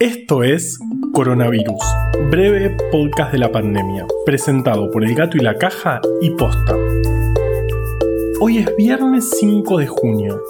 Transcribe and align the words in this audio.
Esto 0.00 0.44
es 0.44 0.78
Coronavirus, 1.12 1.82
breve 2.30 2.70
podcast 2.92 3.32
de 3.32 3.38
la 3.38 3.50
pandemia, 3.50 4.06
presentado 4.24 4.92
por 4.92 5.04
El 5.04 5.12
Gato 5.16 5.36
y 5.36 5.40
la 5.40 5.58
Caja 5.58 6.00
y 6.22 6.30
Posta. 6.30 6.76
Hoy 8.40 8.58
es 8.58 8.76
viernes 8.76 9.28
5 9.40 9.78
de 9.78 9.88
junio, 9.88 10.40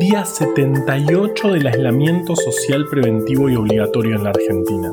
día 0.00 0.24
78 0.24 1.52
del 1.52 1.66
aislamiento 1.66 2.34
social 2.36 2.86
preventivo 2.90 3.50
y 3.50 3.56
obligatorio 3.56 4.16
en 4.16 4.24
la 4.24 4.30
Argentina. 4.30 4.92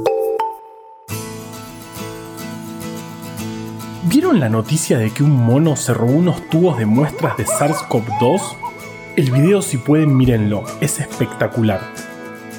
¿Vieron 4.09 4.41
la 4.41 4.49
noticia 4.49 4.97
de 4.97 5.11
que 5.11 5.23
un 5.23 5.31
mono 5.31 5.77
se 5.77 5.93
robó 5.93 6.11
unos 6.11 6.49
tubos 6.49 6.77
de 6.77 6.87
muestras 6.87 7.37
de 7.37 7.45
SARS-CoV-2? 7.45 8.41
El 9.15 9.31
video 9.31 9.61
si 9.61 9.77
pueden 9.77 10.17
mírenlo, 10.17 10.65
es 10.81 10.99
espectacular 10.99 11.79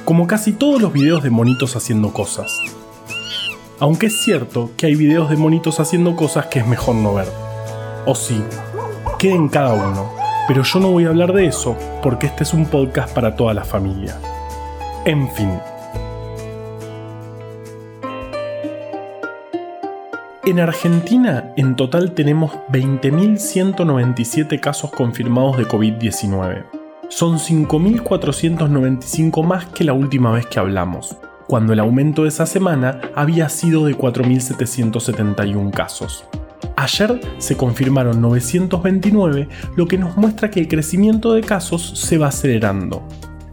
como 0.06 0.26
casi 0.28 0.52
todos 0.52 0.80
los 0.80 0.92
videos 0.92 1.24
de 1.24 1.30
monitos 1.30 1.74
haciendo 1.74 2.12
cosas. 2.12 2.60
Aunque 3.80 4.06
es 4.06 4.22
cierto 4.22 4.70
que 4.76 4.86
hay 4.86 4.94
videos 4.94 5.28
de 5.28 5.36
monitos 5.36 5.80
haciendo 5.80 6.14
cosas 6.14 6.46
que 6.46 6.60
es 6.60 6.66
mejor 6.66 6.94
no 6.94 7.14
ver. 7.14 7.26
O 8.06 8.14
sí, 8.14 8.40
queden 9.18 9.48
cada 9.48 9.74
uno, 9.74 10.12
pero 10.46 10.62
yo 10.62 10.78
no 10.78 10.92
voy 10.92 11.06
a 11.06 11.08
hablar 11.08 11.32
de 11.32 11.46
eso 11.46 11.76
porque 12.04 12.28
este 12.28 12.44
es 12.44 12.54
un 12.54 12.66
podcast 12.66 13.12
para 13.12 13.34
toda 13.34 13.52
la 13.52 13.64
familia. 13.64 14.16
En 15.04 15.28
fin. 15.32 15.50
En 20.44 20.60
Argentina, 20.60 21.52
en 21.56 21.74
total 21.74 22.12
tenemos 22.12 22.52
20.197 22.70 24.60
casos 24.60 24.92
confirmados 24.92 25.56
de 25.56 25.66
COVID-19 25.66 26.85
son 27.08 27.38
5.495 27.38 29.44
más 29.44 29.66
que 29.66 29.84
la 29.84 29.92
última 29.92 30.32
vez 30.32 30.46
que 30.46 30.58
hablamos, 30.58 31.16
cuando 31.46 31.72
el 31.72 31.80
aumento 31.80 32.22
de 32.22 32.28
esa 32.28 32.46
semana 32.46 33.00
había 33.14 33.48
sido 33.48 33.86
de 33.86 33.96
4.771 33.96 35.70
casos. 35.70 36.24
Ayer 36.76 37.20
se 37.38 37.56
confirmaron 37.56 38.20
929, 38.20 39.48
lo 39.76 39.86
que 39.86 39.98
nos 39.98 40.16
muestra 40.16 40.50
que 40.50 40.60
el 40.60 40.68
crecimiento 40.68 41.32
de 41.32 41.42
casos 41.42 41.98
se 41.98 42.18
va 42.18 42.28
acelerando. 42.28 43.06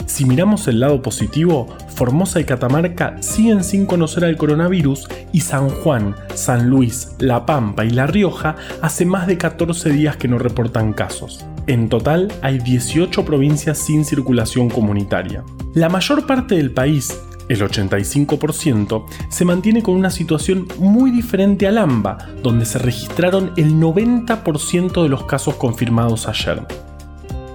Si 0.05 0.25
miramos 0.25 0.67
el 0.67 0.81
lado 0.81 1.01
positivo, 1.01 1.67
Formosa 1.95 2.39
y 2.39 2.43
Catamarca 2.43 3.15
siguen 3.21 3.63
sin 3.63 3.85
conocer 3.85 4.25
al 4.25 4.35
coronavirus 4.35 5.07
y 5.31 5.41
San 5.41 5.69
Juan, 5.69 6.15
San 6.33 6.69
Luis, 6.69 7.15
La 7.19 7.45
Pampa 7.45 7.85
y 7.85 7.91
La 7.91 8.07
Rioja 8.07 8.55
hace 8.81 9.05
más 9.05 9.27
de 9.27 9.37
14 9.37 9.91
días 9.91 10.17
que 10.17 10.27
no 10.27 10.37
reportan 10.37 10.93
casos. 10.93 11.45
En 11.65 11.87
total 11.87 12.31
hay 12.41 12.59
18 12.59 13.23
provincias 13.23 13.77
sin 13.77 14.03
circulación 14.03 14.69
comunitaria. 14.69 15.45
La 15.73 15.87
mayor 15.87 16.27
parte 16.27 16.55
del 16.55 16.71
país, 16.71 17.17
el 17.47 17.61
85%, 17.61 19.05
se 19.29 19.45
mantiene 19.45 19.81
con 19.81 19.95
una 19.95 20.09
situación 20.09 20.67
muy 20.77 21.11
diferente 21.11 21.65
al 21.65 21.77
AMBA, 21.77 22.17
donde 22.43 22.65
se 22.65 22.79
registraron 22.79 23.53
el 23.55 23.75
90% 23.75 25.03
de 25.03 25.09
los 25.09 25.23
casos 25.23 25.55
confirmados 25.55 26.27
ayer. 26.27 26.67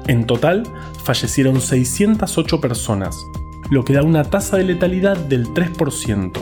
En 0.06 0.27
total, 0.27 0.62
fallecieron 1.05 1.61
608 1.61 2.61
personas, 2.62 3.14
lo 3.70 3.84
que 3.84 3.92
da 3.92 4.03
una 4.03 4.25
tasa 4.25 4.56
de 4.56 4.64
letalidad 4.64 5.19
del 5.19 5.48
3%, 5.48 6.33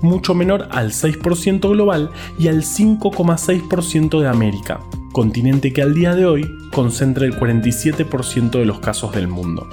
mucho 0.00 0.34
menor 0.34 0.68
al 0.70 0.92
6% 0.92 1.70
global 1.70 2.10
y 2.38 2.48
al 2.48 2.62
5,6% 2.62 4.20
de 4.20 4.28
América, 4.28 4.80
continente 5.12 5.72
que 5.72 5.82
al 5.82 5.94
día 5.94 6.14
de 6.14 6.26
hoy 6.26 6.46
concentra 6.72 7.26
el 7.26 7.38
47% 7.38 8.50
de 8.50 8.64
los 8.64 8.80
casos 8.80 9.12
del 9.12 9.28
mundo. 9.28 9.68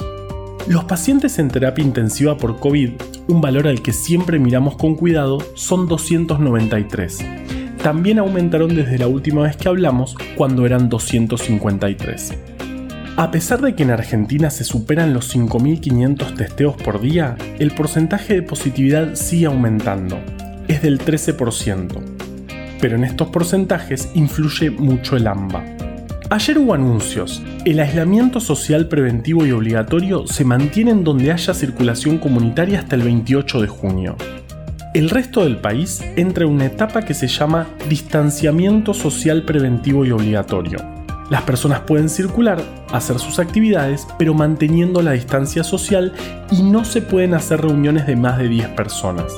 Los 0.67 0.85
pacientes 0.85 1.39
en 1.39 1.49
terapia 1.49 1.83
intensiva 1.83 2.37
por 2.37 2.59
COVID, 2.59 2.91
un 3.27 3.41
valor 3.41 3.67
al 3.67 3.81
que 3.81 3.91
siempre 3.91 4.39
miramos 4.39 4.77
con 4.77 4.95
cuidado, 4.95 5.39
son 5.55 5.87
293. 5.87 7.19
También 7.83 8.19
aumentaron 8.19 8.73
desde 8.73 8.97
la 8.97 9.07
última 9.07 9.41
vez 9.41 9.57
que 9.57 9.67
hablamos, 9.67 10.15
cuando 10.37 10.65
eran 10.65 10.87
253. 10.87 12.52
A 13.15 13.31
pesar 13.31 13.61
de 13.61 13.75
que 13.75 13.83
en 13.83 13.91
Argentina 13.91 14.49
se 14.49 14.63
superan 14.63 15.13
los 15.13 15.35
5.500 15.35 16.35
testeos 16.35 16.75
por 16.75 16.99
día, 16.99 17.35
el 17.59 17.71
porcentaje 17.71 18.33
de 18.33 18.41
positividad 18.41 19.15
sigue 19.15 19.45
aumentando. 19.45 20.19
Es 20.67 20.81
del 20.81 20.99
13% 20.99 22.13
pero 22.83 22.97
en 22.97 23.05
estos 23.05 23.29
porcentajes 23.29 24.09
influye 24.13 24.69
mucho 24.69 25.15
el 25.15 25.27
AMBA. 25.27 25.63
Ayer 26.29 26.57
hubo 26.57 26.73
anuncios. 26.73 27.41
El 27.63 27.79
aislamiento 27.79 28.41
social 28.41 28.89
preventivo 28.89 29.45
y 29.45 29.53
obligatorio 29.53 30.27
se 30.27 30.43
mantiene 30.43 30.91
en 30.91 31.05
donde 31.05 31.31
haya 31.31 31.53
circulación 31.53 32.17
comunitaria 32.17 32.79
hasta 32.79 32.97
el 32.97 33.03
28 33.03 33.61
de 33.61 33.67
junio. 33.67 34.17
El 34.93 35.09
resto 35.09 35.45
del 35.45 35.61
país 35.61 36.01
entra 36.17 36.43
en 36.43 36.51
una 36.51 36.65
etapa 36.65 37.03
que 37.03 37.13
se 37.13 37.29
llama 37.29 37.69
distanciamiento 37.87 38.93
social 38.93 39.43
preventivo 39.43 40.03
y 40.03 40.11
obligatorio. 40.11 40.92
Las 41.29 41.43
personas 41.43 41.81
pueden 41.81 42.09
circular, 42.09 42.61
hacer 42.91 43.17
sus 43.17 43.39
actividades, 43.39 44.07
pero 44.19 44.33
manteniendo 44.33 45.01
la 45.01 45.11
distancia 45.11 45.63
social 45.63 46.13
y 46.51 46.63
no 46.63 46.85
se 46.85 47.01
pueden 47.01 47.33
hacer 47.33 47.61
reuniones 47.61 48.05
de 48.05 48.15
más 48.15 48.37
de 48.37 48.49
10 48.49 48.69
personas. 48.69 49.31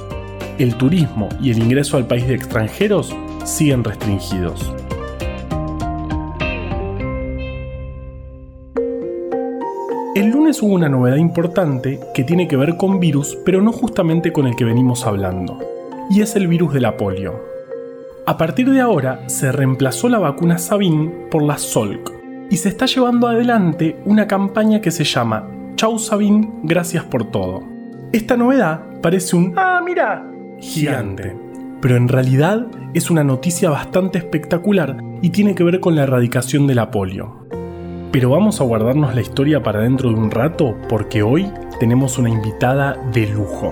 El 0.58 0.76
turismo 0.76 1.30
y 1.42 1.52
el 1.52 1.60
ingreso 1.60 1.98
al 1.98 2.08
país 2.08 2.28
de 2.28 2.36
extranjeros 2.36 3.16
siguen 3.44 3.84
restringidos. 3.84 4.74
El 10.16 10.30
lunes 10.30 10.62
hubo 10.64 10.74
una 10.74 10.90
novedad 10.90 11.18
importante 11.18 12.00
que 12.14 12.24
tiene 12.24 12.48
que 12.48 12.56
ver 12.56 12.78
con 12.78 13.00
virus, 13.00 13.38
pero 13.46 13.62
no 13.62 13.72
justamente 13.72 14.32
con 14.32 14.48
el 14.48 14.56
que 14.56 14.64
venimos 14.64 15.06
hablando, 15.06 15.60
y 16.10 16.22
es 16.22 16.36
el 16.36 16.48
virus 16.48 16.74
de 16.74 16.80
la 16.80 16.98
polio. 16.98 17.55
A 18.28 18.38
partir 18.38 18.70
de 18.70 18.82
ahora 18.82 19.28
se 19.28 19.52
reemplazó 19.52 20.10
la 20.10 20.20
vacuna 20.20 20.58
Sabin 20.58 21.28
por 21.30 21.44
la 21.44 21.58
Solk, 21.58 22.12
y 22.50 22.58
se 22.58 22.70
está 22.70 22.86
llevando 22.86 23.28
adelante 23.28 23.98
una 24.06 24.28
campaña 24.28 24.82
que 24.82 24.92
se 24.92 25.04
llama 25.04 25.48
Chau 25.76 26.00
Sabin, 26.00 26.62
gracias 26.64 27.04
por 27.04 27.32
todo. 27.32 27.64
Esta 28.12 28.38
novedad 28.38 28.82
parece 29.02 29.36
un 29.36 29.54
¡Ah, 29.58 29.82
mira! 29.84 30.26
gigante 30.60 31.46
pero 31.86 31.98
en 31.98 32.08
realidad 32.08 32.66
es 32.96 33.12
una 33.12 33.24
noticia 33.24 33.70
bastante 33.70 34.18
espectacular 34.18 34.98
y 35.22 35.30
tiene 35.30 35.54
que 35.54 35.64
ver 35.64 35.80
con 35.80 35.96
la 35.96 36.02
erradicación 36.02 36.66
de 36.66 36.74
la 36.74 36.90
polio. 36.90 37.46
Pero 38.12 38.32
vamos 38.32 38.60
a 38.60 38.64
guardarnos 38.64 39.14
la 39.14 39.22
historia 39.22 39.62
para 39.62 39.82
dentro 39.82 40.10
de 40.10 40.16
un 40.16 40.32
rato 40.32 40.76
porque 40.90 41.22
hoy 41.22 41.48
tenemos 41.80 42.18
una 42.18 42.32
invitada 42.32 42.98
de 43.14 43.28
lujo. 43.28 43.72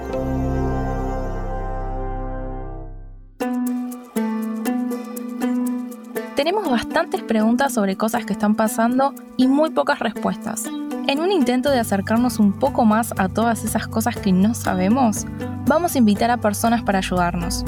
Bastantes 6.73 7.21
preguntas 7.21 7.71
sobre 7.71 7.95
cosas 7.97 8.25
que 8.25 8.33
están 8.33 8.55
pasando 8.55 9.13
y 9.37 9.47
muy 9.47 9.69
pocas 9.69 9.99
respuestas. 9.99 10.63
En 11.07 11.19
un 11.19 11.31
intento 11.31 11.69
de 11.69 11.79
acercarnos 11.79 12.39
un 12.39 12.51
poco 12.51 12.83
más 12.83 13.13
a 13.19 13.29
todas 13.29 13.63
esas 13.63 13.85
cosas 13.85 14.15
que 14.15 14.31
no 14.31 14.55
sabemos, 14.55 15.27
vamos 15.67 15.93
a 15.93 15.99
invitar 15.99 16.31
a 16.31 16.37
personas 16.37 16.81
para 16.81 16.97
ayudarnos. 16.97 17.63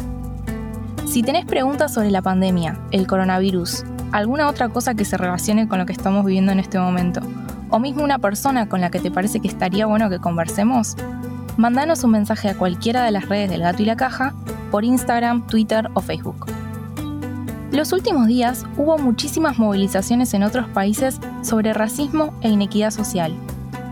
Si 1.06 1.22
tenés 1.22 1.46
preguntas 1.46 1.94
sobre 1.94 2.10
la 2.10 2.24
pandemia, 2.24 2.80
el 2.90 3.06
coronavirus, 3.06 3.84
alguna 4.12 4.48
otra 4.48 4.70
cosa 4.70 4.96
que 4.96 5.06
se 5.06 5.18
relacione 5.18 5.68
con 5.68 5.78
lo 5.78 5.86
que 5.86 5.94
estamos 5.94 6.26
viviendo 6.26 6.52
en 6.52 6.60
este 6.60 6.80
momento, 6.80 7.22
o 7.70 7.78
mismo 7.78 8.04
una 8.04 8.18
persona 8.18 8.68
con 8.68 8.82
la 8.82 8.90
que 8.90 9.00
te 9.00 9.12
parece 9.12 9.40
que 9.40 9.48
estaría 9.48 9.86
bueno 9.86 10.10
que 10.10 10.18
conversemos, 10.18 10.96
mándanos 11.58 12.04
un 12.04 12.10
mensaje 12.10 12.50
a 12.50 12.58
cualquiera 12.58 13.04
de 13.04 13.12
las 13.12 13.30
redes 13.30 13.52
del 13.52 13.62
gato 13.62 13.84
y 13.84 13.86
la 13.86 13.98
caja 13.98 14.34
por 14.72 14.84
Instagram, 14.84 15.46
Twitter 15.46 15.92
o 15.94 16.02
Facebook. 16.02 16.55
Los 17.72 17.92
últimos 17.92 18.28
días 18.28 18.64
hubo 18.78 18.98
muchísimas 18.98 19.58
movilizaciones 19.58 20.34
en 20.34 20.44
otros 20.44 20.68
países 20.70 21.20
sobre 21.42 21.74
racismo 21.74 22.34
e 22.42 22.50
inequidad 22.50 22.92
social. 22.92 23.34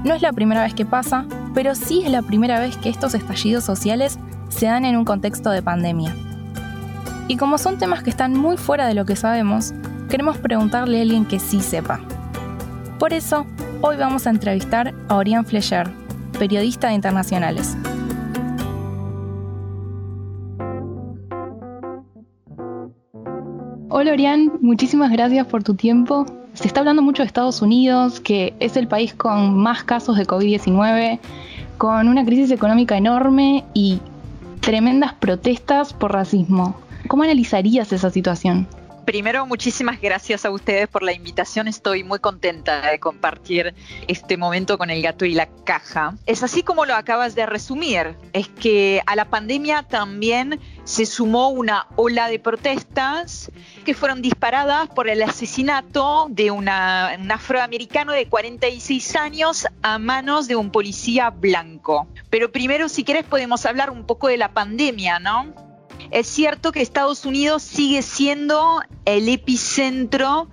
No 0.04 0.14
es 0.14 0.22
la 0.22 0.32
primera 0.32 0.64
vez 0.64 0.74
que 0.74 0.86
pasa, 0.86 1.26
pero 1.54 1.76
sí 1.76 2.04
es 2.06 2.12
la 2.12 2.22
primera 2.22 2.60
vez 2.60 2.78
que 2.78 2.90
estos 2.90 3.14
estallidos 3.14 3.64
sociales 3.64 4.20
se 4.50 4.68
dan 4.68 4.86
en 4.86 4.96
un 4.96 5.06
contexto 5.06 5.50
de 5.50 5.62
pandemia. 5.62 6.16
Y 7.28 7.38
como 7.38 7.58
son 7.58 7.78
temas 7.78 8.04
que 8.04 8.10
están 8.10 8.34
muy 8.34 8.58
fuera 8.58 8.86
de 8.86 8.94
lo 8.94 9.06
que 9.06 9.16
sabemos, 9.16 9.74
queremos 10.10 10.38
preguntarle 10.38 11.00
a 11.00 11.02
alguien 11.02 11.26
que 11.26 11.40
sí 11.40 11.62
sepa. 11.62 12.00
Por 13.00 13.14
eso, 13.14 13.46
hoy 13.82 13.98
vamos 13.98 14.28
a 14.28 14.30
entrevistar 14.30 14.94
a 15.08 15.16
Orián 15.16 15.46
Flecher, 15.46 15.90
periodista 16.38 16.90
de 16.90 16.94
internacionales. 16.94 17.76
Hola 24.04 24.12
Orián, 24.12 24.52
muchísimas 24.60 25.14
gracias 25.14 25.48
por 25.48 25.64
tu 25.64 25.76
tiempo. 25.76 26.26
Se 26.56 26.68
está 26.68 26.82
hablando 26.82 27.02
mucho 27.02 27.24
de 27.24 27.28
Estados 27.28 27.62
Unidos, 27.62 28.20
que 28.20 28.54
es 28.60 28.76
el 28.76 28.86
país 28.86 29.14
con 29.14 29.56
más 29.56 29.86
casos 29.86 30.18
de 30.18 30.28
COVID-19, 30.28 31.22
con 31.78 32.10
una 32.10 32.26
crisis 32.26 32.52
económica 32.52 32.98
enorme 32.98 33.64
y 33.74 34.02
tremendas 34.60 35.14
protestas 35.14 35.94
por 35.94 36.12
racismo. 36.12 36.76
¿Cómo 37.08 37.24
analizarías 37.24 37.94
esa 37.94 38.10
situación? 38.10 38.68
Primero, 39.06 39.46
muchísimas 39.46 40.00
gracias 40.00 40.46
a 40.46 40.52
ustedes 40.52 40.88
por 40.88 41.04
la 41.04 41.12
invitación. 41.12 41.68
Estoy 41.68 42.06
muy 42.06 42.20
contenta 42.20 42.90
de 42.90 43.00
compartir 43.00 43.74
este 44.08 44.38
momento 44.38 44.78
con 44.78 44.90
el 44.90 45.02
gato 45.02 45.26
y 45.26 45.34
la 45.34 45.48
caja. 45.66 46.16
Es 46.26 46.42
así 46.42 46.64
como 46.64 46.86
lo 46.86 46.96
acabas 46.96 47.36
de 47.36 47.46
resumir. 47.46 48.16
Es 48.32 48.48
que 48.48 49.02
a 49.06 49.18
la 49.18 49.26
pandemia 49.26 49.84
también 49.84 50.60
se 50.84 51.06
sumó 51.06 51.50
una 51.50 51.88
ola 51.96 52.28
de 52.28 52.40
protestas 52.40 53.52
que 53.86 53.94
fueron 53.94 54.22
disparadas 54.22 54.90
por 54.90 55.08
el 55.08 55.22
asesinato 55.24 56.28
de 56.30 56.52
un 56.52 56.68
afroamericano 56.70 58.12
de 58.12 58.28
46 58.28 59.16
años 59.16 59.68
a 59.82 59.98
manos 59.98 60.48
de 60.48 60.56
un 60.56 60.72
policía 60.72 61.30
blanco. 61.30 62.08
Pero 62.30 62.52
primero, 62.52 62.90
si 62.90 63.04
quieres, 63.04 63.24
podemos 63.24 63.66
hablar 63.66 63.90
un 63.90 64.06
poco 64.06 64.28
de 64.28 64.38
la 64.38 64.54
pandemia, 64.54 65.20
¿no? 65.20 65.54
Es 66.12 66.28
cierto 66.28 66.72
que 66.72 66.82
Estados 66.82 67.26
Unidos 67.26 67.64
sigue 67.64 68.02
siendo 68.02 68.82
el 69.06 69.30
epicentro 69.30 70.48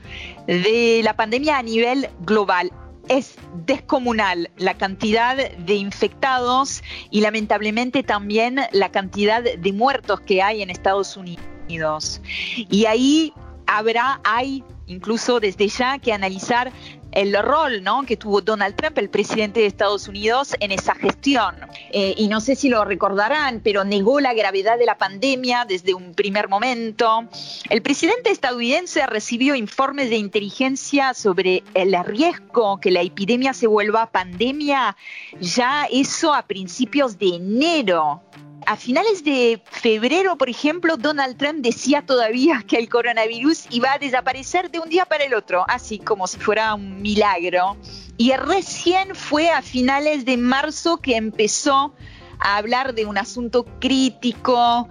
de 0.46 1.00
la 1.04 1.16
pandemia 1.16 1.58
a 1.58 1.62
nivel 1.62 2.08
global. 2.20 2.70
Es 3.08 3.36
descomunal 3.66 4.50
la 4.56 4.74
cantidad 4.74 5.36
de 5.36 5.74
infectados 5.74 6.82
y 7.10 7.20
lamentablemente 7.20 8.02
también 8.02 8.60
la 8.72 8.90
cantidad 8.90 9.42
de 9.42 9.72
muertos 9.72 10.20
que 10.20 10.42
hay 10.42 10.62
en 10.62 10.70
Estados 10.70 11.16
Unidos. 11.16 12.20
Y 12.68 12.86
ahí 12.86 13.32
habrá, 13.66 14.20
hay 14.24 14.64
incluso 14.86 15.40
desde 15.40 15.68
ya 15.68 15.98
que 15.98 16.12
analizar 16.12 16.72
el 17.12 17.36
rol 17.42 17.82
¿no? 17.82 18.04
que 18.04 18.16
tuvo 18.16 18.40
Donald 18.40 18.76
Trump, 18.76 18.98
el 18.98 19.10
presidente 19.10 19.60
de 19.60 19.66
Estados 19.66 20.08
Unidos, 20.08 20.54
en 20.60 20.72
esa 20.72 20.94
gestión. 20.94 21.54
Eh, 21.92 22.14
y 22.16 22.28
no 22.28 22.40
sé 22.40 22.56
si 22.56 22.68
lo 22.68 22.84
recordarán, 22.84 23.60
pero 23.62 23.84
negó 23.84 24.20
la 24.20 24.34
gravedad 24.34 24.78
de 24.78 24.86
la 24.86 24.98
pandemia 24.98 25.64
desde 25.64 25.94
un 25.94 26.14
primer 26.14 26.48
momento. 26.48 27.24
El 27.68 27.82
presidente 27.82 28.30
estadounidense 28.30 29.06
recibió 29.06 29.54
informes 29.54 30.10
de 30.10 30.16
inteligencia 30.16 31.14
sobre 31.14 31.62
el 31.74 31.94
riesgo 32.04 32.80
que 32.80 32.90
la 32.90 33.02
epidemia 33.02 33.52
se 33.52 33.66
vuelva 33.66 34.10
pandemia, 34.10 34.96
ya 35.40 35.86
eso 35.90 36.32
a 36.32 36.46
principios 36.46 37.18
de 37.18 37.36
enero 37.36 38.22
a 38.70 38.76
finales 38.76 39.24
de 39.24 39.60
febrero, 39.64 40.38
por 40.38 40.48
ejemplo, 40.48 40.96
Donald 40.96 41.36
Trump 41.36 41.58
decía 41.58 42.06
todavía 42.06 42.62
que 42.68 42.76
el 42.76 42.88
coronavirus 42.88 43.64
iba 43.70 43.94
a 43.94 43.98
desaparecer 43.98 44.70
de 44.70 44.78
un 44.78 44.88
día 44.88 45.06
para 45.06 45.24
el 45.24 45.34
otro, 45.34 45.64
así 45.66 45.98
como 45.98 46.28
si 46.28 46.38
fuera 46.38 46.74
un 46.74 47.02
milagro. 47.02 47.76
Y 48.16 48.32
recién 48.34 49.16
fue 49.16 49.50
a 49.50 49.60
finales 49.60 50.24
de 50.24 50.36
marzo 50.36 50.98
que 50.98 51.16
empezó 51.16 51.96
a 52.38 52.58
hablar 52.58 52.94
de 52.94 53.06
un 53.06 53.18
asunto 53.18 53.64
crítico, 53.80 54.88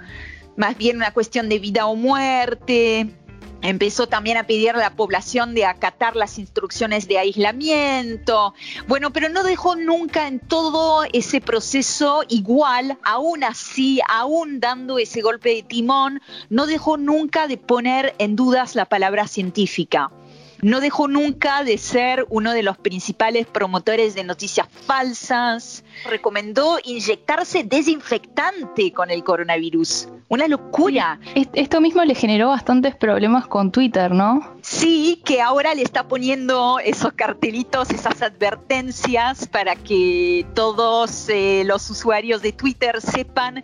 más 0.57 0.77
bien 0.77 0.97
una 0.97 1.13
cuestión 1.13 1.47
de 1.47 1.59
vida 1.59 1.85
o 1.85 1.95
muerte, 1.95 3.15
Empezó 3.61 4.07
también 4.07 4.37
a 4.37 4.47
pedir 4.47 4.71
a 4.71 4.77
la 4.77 4.95
población 4.95 5.53
de 5.53 5.65
acatar 5.65 6.15
las 6.15 6.39
instrucciones 6.39 7.07
de 7.07 7.19
aislamiento. 7.19 8.53
Bueno, 8.87 9.11
pero 9.11 9.29
no 9.29 9.43
dejó 9.43 9.75
nunca 9.75 10.27
en 10.27 10.39
todo 10.39 11.03
ese 11.11 11.41
proceso 11.41 12.23
igual, 12.29 12.97
aún 13.03 13.43
así, 13.43 13.99
aún 14.07 14.59
dando 14.59 14.97
ese 14.97 15.21
golpe 15.21 15.55
de 15.55 15.63
timón, 15.63 16.21
no 16.49 16.67
dejó 16.67 16.97
nunca 16.97 17.47
de 17.47 17.57
poner 17.57 18.15
en 18.17 18.35
dudas 18.35 18.75
la 18.75 18.85
palabra 18.85 19.27
científica 19.27 20.11
no 20.61 20.79
dejó 20.81 21.07
nunca 21.07 21.63
de 21.63 21.77
ser 21.77 22.25
uno 22.29 22.53
de 22.53 22.63
los 22.63 22.77
principales 22.77 23.47
promotores 23.47 24.15
de 24.15 24.23
noticias 24.23 24.67
falsas, 24.85 25.83
recomendó 26.09 26.79
inyectarse 26.83 27.63
desinfectante 27.63 28.91
con 28.91 29.11
el 29.11 29.23
coronavirus. 29.23 30.09
Una 30.27 30.47
locura. 30.47 31.19
Esto 31.53 31.81
mismo 31.81 32.03
le 32.03 32.13
generó 32.13 32.49
bastantes 32.49 32.95
problemas 32.95 33.47
con 33.47 33.71
Twitter, 33.71 34.11
¿no? 34.11 34.57
Sí, 34.61 35.21
que 35.25 35.41
ahora 35.41 35.73
le 35.73 35.81
está 35.81 36.07
poniendo 36.07 36.79
esos 36.79 37.13
cartelitos, 37.13 37.89
esas 37.89 38.21
advertencias 38.21 39.47
para 39.47 39.75
que 39.75 40.45
todos 40.53 41.29
eh, 41.29 41.63
los 41.65 41.89
usuarios 41.89 42.41
de 42.41 42.51
Twitter 42.51 43.01
sepan 43.01 43.63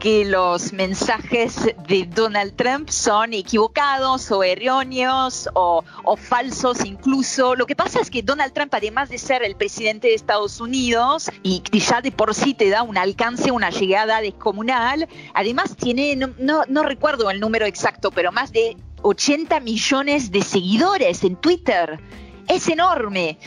que 0.00 0.24
los 0.24 0.72
mensajes 0.72 1.56
de 1.86 2.06
Donald 2.06 2.56
Trump 2.56 2.88
son 2.88 3.34
equivocados 3.34 4.32
o 4.32 4.42
erróneos 4.42 5.48
o, 5.54 5.84
falsos 6.16 6.84
incluso. 6.86 7.54
Lo 7.54 7.66
que 7.66 7.76
pasa 7.76 8.00
es 8.00 8.10
que 8.10 8.22
Donald 8.22 8.54
Trump, 8.54 8.72
además 8.74 9.10
de 9.10 9.18
ser 9.18 9.42
el 9.42 9.56
presidente 9.56 10.08
de 10.08 10.14
Estados 10.14 10.58
Unidos 10.60 11.30
y 11.42 11.62
ya 11.78 12.00
de 12.00 12.10
por 12.12 12.34
sí 12.34 12.54
te 12.54 12.70
da 12.70 12.82
un 12.82 12.96
alcance, 12.96 13.50
una 13.50 13.68
llegada 13.68 14.22
descomunal, 14.22 15.06
además 15.34 15.76
tiene, 15.76 16.16
no, 16.16 16.62
no 16.66 16.82
recuerdo 16.82 17.30
el 17.30 17.38
número 17.38 17.66
exacto, 17.66 18.10
pero 18.10 18.32
más 18.32 18.52
de 18.52 18.78
80 19.02 19.60
millones 19.60 20.30
de 20.30 20.42
seguidores 20.42 21.24
en 21.24 21.36
Twitter. 21.36 22.00
Es 22.48 22.68
enorme. 22.68 23.38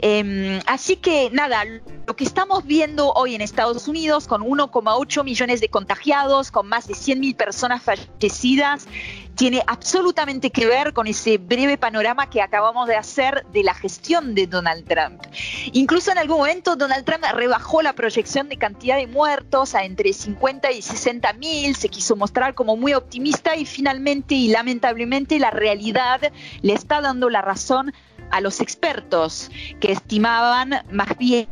Em, 0.00 0.60
así 0.66 0.96
que 0.96 1.30
nada, 1.32 1.64
lo 2.06 2.14
que 2.14 2.24
estamos 2.24 2.64
viendo 2.64 3.12
hoy 3.12 3.34
en 3.34 3.40
Estados 3.40 3.88
Unidos 3.88 4.28
con 4.28 4.42
1,8 4.42 5.24
millones 5.24 5.60
de 5.60 5.68
contagiados, 5.68 6.50
con 6.50 6.68
más 6.68 6.86
de 6.86 6.94
100.000 6.94 7.36
personas 7.36 7.82
fallecidas, 7.82 8.86
tiene 9.34 9.62
absolutamente 9.66 10.50
que 10.50 10.66
ver 10.66 10.92
con 10.92 11.06
ese 11.06 11.38
breve 11.38 11.78
panorama 11.78 12.28
que 12.28 12.42
acabamos 12.42 12.88
de 12.88 12.96
hacer 12.96 13.46
de 13.52 13.62
la 13.62 13.74
gestión 13.74 14.34
de 14.34 14.46
Donald 14.46 14.84
Trump. 14.86 15.22
Incluso 15.72 16.10
en 16.10 16.18
algún 16.18 16.38
momento 16.38 16.74
Donald 16.76 17.04
Trump 17.04 17.24
rebajó 17.34 17.82
la 17.82 17.92
proyección 17.92 18.48
de 18.48 18.56
cantidad 18.56 18.96
de 18.96 19.06
muertos 19.06 19.74
a 19.74 19.84
entre 19.84 20.12
50 20.12 20.72
y 20.72 20.82
60 20.82 21.32
mil, 21.34 21.76
se 21.76 21.88
quiso 21.88 22.16
mostrar 22.16 22.54
como 22.54 22.76
muy 22.76 22.94
optimista 22.94 23.56
y 23.56 23.64
finalmente 23.64 24.34
y 24.34 24.48
lamentablemente 24.48 25.38
la 25.38 25.50
realidad 25.50 26.20
le 26.62 26.72
está 26.72 27.00
dando 27.00 27.30
la 27.30 27.42
razón 27.42 27.92
a 28.30 28.40
los 28.40 28.60
expertos 28.60 29.50
que 29.80 29.92
estimaban 29.92 30.82
más 30.90 31.16
bien, 31.18 31.48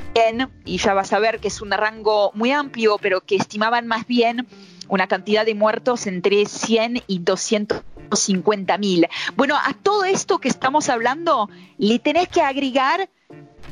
y 0.64 0.78
ya 0.78 0.94
vas 0.94 1.12
a 1.12 1.19
ver 1.19 1.40
que 1.40 1.49
es 1.49 1.61
un 1.61 1.70
rango 1.70 2.31
muy 2.34 2.52
amplio, 2.52 2.99
pero 3.00 3.20
que 3.20 3.37
estimaban 3.37 3.87
más 3.87 4.06
bien 4.06 4.46
una 4.88 5.06
cantidad 5.08 5.44
de 5.44 5.55
muertos 5.55 6.06
entre 6.06 6.46
100 6.46 7.02
y 7.06 7.19
250 7.19 8.78
mil. 8.78 9.08
Bueno, 9.34 9.56
a 9.56 9.73
todo 9.75 10.05
esto 10.05 10.38
que 10.38 10.49
estamos 10.49 10.88
hablando 10.88 11.49
le 11.78 11.99
tenés 11.99 12.28
que 12.28 12.43
agregar 12.43 13.08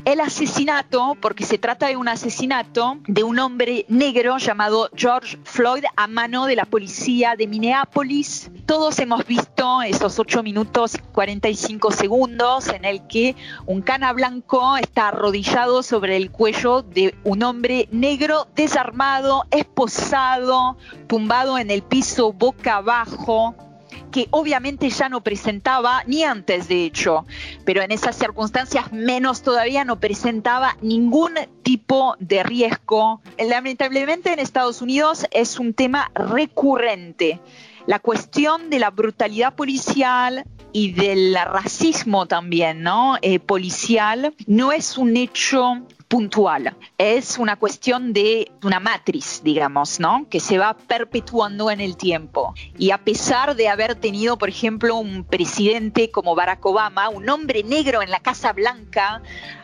el 0.05 0.21
asesinato, 0.21 1.17
porque 1.19 1.43
se 1.43 1.57
trata 1.57 1.87
de 1.87 1.97
un 1.97 2.07
asesinato 2.07 2.99
de 3.07 3.23
un 3.23 3.39
hombre 3.39 3.85
negro 3.89 4.37
llamado 4.37 4.89
George 4.95 5.37
Floyd 5.43 5.83
a 5.95 6.07
mano 6.07 6.45
de 6.45 6.55
la 6.55 6.65
policía 6.65 7.35
de 7.35 7.47
Minneapolis. 7.47 8.51
Todos 8.67 8.99
hemos 8.99 9.25
visto 9.25 9.81
esos 9.81 10.19
8 10.19 10.43
minutos 10.43 10.95
y 10.95 10.99
45 10.99 11.91
segundos 11.91 12.67
en 12.67 12.85
el 12.85 13.07
que 13.07 13.35
un 13.65 13.81
cana 13.81 14.13
blanco 14.13 14.77
está 14.77 15.07
arrodillado 15.07 15.81
sobre 15.81 16.17
el 16.17 16.29
cuello 16.29 16.83
de 16.83 17.15
un 17.23 17.41
hombre 17.41 17.87
negro 17.91 18.47
desarmado, 18.55 19.45
esposado, 19.49 20.77
tumbado 21.07 21.57
en 21.57 21.71
el 21.71 21.81
piso 21.81 22.31
boca 22.31 22.77
abajo 22.77 23.55
que 24.15 24.29
obviamente 24.31 24.89
ya 24.89 25.09
no 25.09 25.21
presentaba, 25.23 26.01
ni 26.07 26.23
antes 26.23 26.69
de 26.69 26.85
hecho, 26.85 27.25
pero 27.65 27.81
en 27.81 27.91
esas 27.91 28.15
circunstancias 28.15 28.93
menos 28.93 29.41
todavía 29.41 29.83
no 29.83 29.99
presentaba 29.99 30.77
ningún 30.81 31.33
tipo 31.63 32.15
de 32.19 32.41
riesgo. 32.41 33.19
Lamentablemente 33.37 34.31
en 34.31 34.39
Estados 34.39 34.81
Unidos 34.81 35.25
es 35.31 35.59
un 35.59 35.73
tema 35.73 36.11
recurrente. 36.15 37.41
La 37.87 37.99
cuestión 37.99 38.69
de 38.69 38.79
la 38.79 38.89
brutalidad 38.89 39.53
policial, 39.53 40.45
y 40.71 40.91
del 40.91 41.35
racismo 41.35 42.25
también, 42.25 42.83
¿no? 42.83 43.17
Eh, 43.21 43.39
policial, 43.39 44.33
no 44.45 44.73
es 44.73 44.97
un 44.97 45.15
hecho 45.15 45.81
puntual. 46.07 46.75
Es 46.97 47.37
una 47.37 47.55
cuestión 47.55 48.13
de 48.13 48.51
una 48.63 48.79
matriz, 48.79 49.41
digamos, 49.43 49.99
¿no? 49.99 50.27
Que 50.29 50.39
se 50.39 50.57
va 50.57 50.75
perpetuando 50.75 51.71
en 51.71 51.81
el 51.81 51.97
tiempo. 51.97 52.53
Y 52.77 52.91
a 52.91 52.99
pesar 52.99 53.55
de 53.55 53.69
haber 53.69 53.95
tenido, 53.95 54.37
por 54.37 54.49
ejemplo, 54.49 54.95
un 54.95 55.23
presidente 55.23 56.11
como 56.11 56.35
Barack 56.35 56.65
Obama, 56.65 57.09
un 57.09 57.29
hombre 57.29 57.63
negro 57.63 58.01
en 58.01 58.11
la 58.11 58.19
Casa 58.19 58.53
Blanca, 58.53 59.21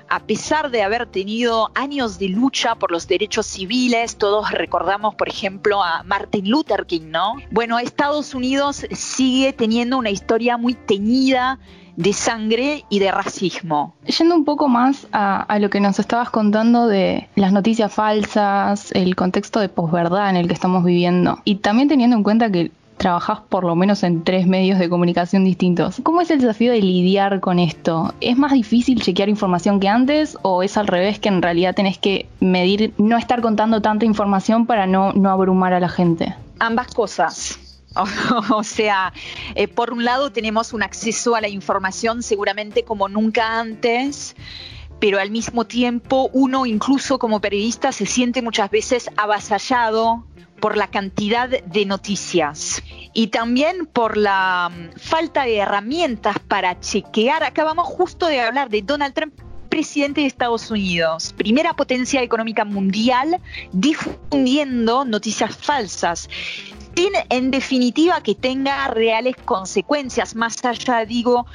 a 0.10 0.20
pesar 0.20 0.72
de 0.72 0.84
haber 0.84 1.06
tenido 1.06 1.72
años 1.74 2.20
de 2.20 2.28
lucha 2.28 2.76
por 2.76 2.92
los 2.92 3.08
derechos 3.08 3.46
civiles, 3.46 4.18
todos 4.18 4.52
recordamos, 4.52 5.16
por 5.16 5.30
ejemplo, 5.30 5.82
a 5.82 6.04
Martin 6.04 6.50
Luther 6.50 6.86
King, 6.86 7.12
¿no? 7.12 7.36
Bueno, 7.50 7.80
Estados 7.80 8.34
Unidos 8.34 8.86
sigue 8.92 9.54
teniendo 9.54 9.98
una 9.98 10.10
historia 10.10 10.58
muy 10.58 10.74
teñida 10.74 11.60
de 11.96 12.14
sangre 12.14 12.86
y 12.90 13.00
de 13.00 13.12
racismo. 13.12 13.94
Yendo 14.06 14.36
un 14.36 14.46
poco 14.46 14.68
más 14.68 15.08
a, 15.12 15.58
lo 15.60 15.70
que 15.70 15.80
nos 15.80 16.00
estabas 16.00 16.30
contando 16.30 16.88
de 16.88 17.28
las 17.36 17.52
noticias 17.52 17.94
falsas, 17.94 18.92
el 18.94 19.16
contexto 19.16 19.60
de 19.60 19.70
posverdad 19.70 20.30
en 20.30 20.38
el 20.38 20.48
que 20.48 20.54
estamos 20.54 20.84
viviendo, 20.84 21.40
y 21.44 21.56
también 21.56 21.88
teniendo 21.88 22.16
en 22.16 22.24
cuenta 22.24 22.52
que 22.52 22.72
trabajás 22.98 23.40
por 23.50 23.64
lo 23.64 23.76
menos 23.76 24.04
en 24.04 24.24
tres 24.24 24.46
medios 24.46 24.78
de 24.78 24.88
comunicación 24.88 25.44
distintos. 25.44 26.00
¿Cómo 26.04 26.22
es 26.22 26.30
el 26.30 26.40
desafío 26.40 26.72
de 26.72 26.82
lidiar 26.82 27.40
con 27.40 27.58
esto? 27.58 28.14
¿Es 28.22 28.38
más 28.38 28.52
difícil 28.52 29.02
chequear 29.02 29.28
información 29.28 29.80
que 29.80 29.88
antes 29.88 30.38
o 30.44 30.62
es 30.62 30.78
al 30.78 30.86
revés 30.86 31.18
que 31.18 31.30
en 31.30 31.42
realidad 31.42 31.74
tenés 31.74 31.98
que 31.98 32.28
medir, 32.40 32.94
no 33.00 33.18
estar 33.18 33.42
contando 33.42 33.82
tanta 33.82 34.06
información 34.06 34.68
para 34.68 34.86
no, 34.86 35.14
no 35.14 35.32
abrumar 35.32 35.74
a 35.74 35.80
la 35.80 35.90
gente? 35.90 36.36
Ambas 36.60 36.94
cosas 36.94 37.71
o 38.52 38.64
sea, 38.64 39.14
eh, 39.56 39.68
por 39.68 39.92
un 39.92 40.06
lado 40.06 40.32
tenemos 40.32 40.74
un 40.74 40.84
acceso 40.84 41.36
a 41.36 41.42
la 41.42 41.50
información 41.50 42.24
seguramente 42.24 42.84
como 42.84 43.10
nunca 43.10 43.60
antes, 43.60 44.36
pero 45.00 45.20
al 45.20 45.32
mismo 45.32 45.66
tiempo 45.66 46.30
uno 46.32 46.66
incluso 46.66 47.20
como 47.20 47.42
periodista 47.42 47.92
se 47.92 48.06
siente 48.06 48.42
muchas 48.42 48.70
veces 48.70 49.10
avasallado 49.18 50.26
por 50.62 50.78
la 50.78 50.88
cantidad 50.88 51.50
de 51.50 51.86
noticias 51.86 52.84
y 53.14 53.28
también 53.28 53.88
por 53.88 54.16
la 54.16 54.70
mm, 54.72 55.00
falta 55.00 55.44
de 55.44 55.58
herramientas 55.58 56.38
para 56.40 56.80
chequear. 56.80 57.44
Acabamos 57.44 57.88
justo 57.88 58.28
de 58.28 58.40
hablar 58.40 58.70
de 58.70 58.84
Donald 58.84 59.14
Trump 59.14 59.34
presidente 59.70 60.22
de 60.22 60.28
Estados 60.28 60.70
Unidos, 60.70 61.34
primera 61.34 61.74
potencia 61.74 62.22
económica 62.22 62.66
mundial, 62.66 63.40
difundiendo 63.72 65.06
noticias 65.06 65.56
falsas 65.56 66.30
sin 66.96 67.12
en 67.30 67.52
definitiva 67.52 68.22
que 68.22 68.36
tenga 68.36 68.88
reales 68.88 69.36
consecuencias, 69.46 70.36
más 70.36 70.64
allá, 70.64 71.06
digo, 71.06 71.46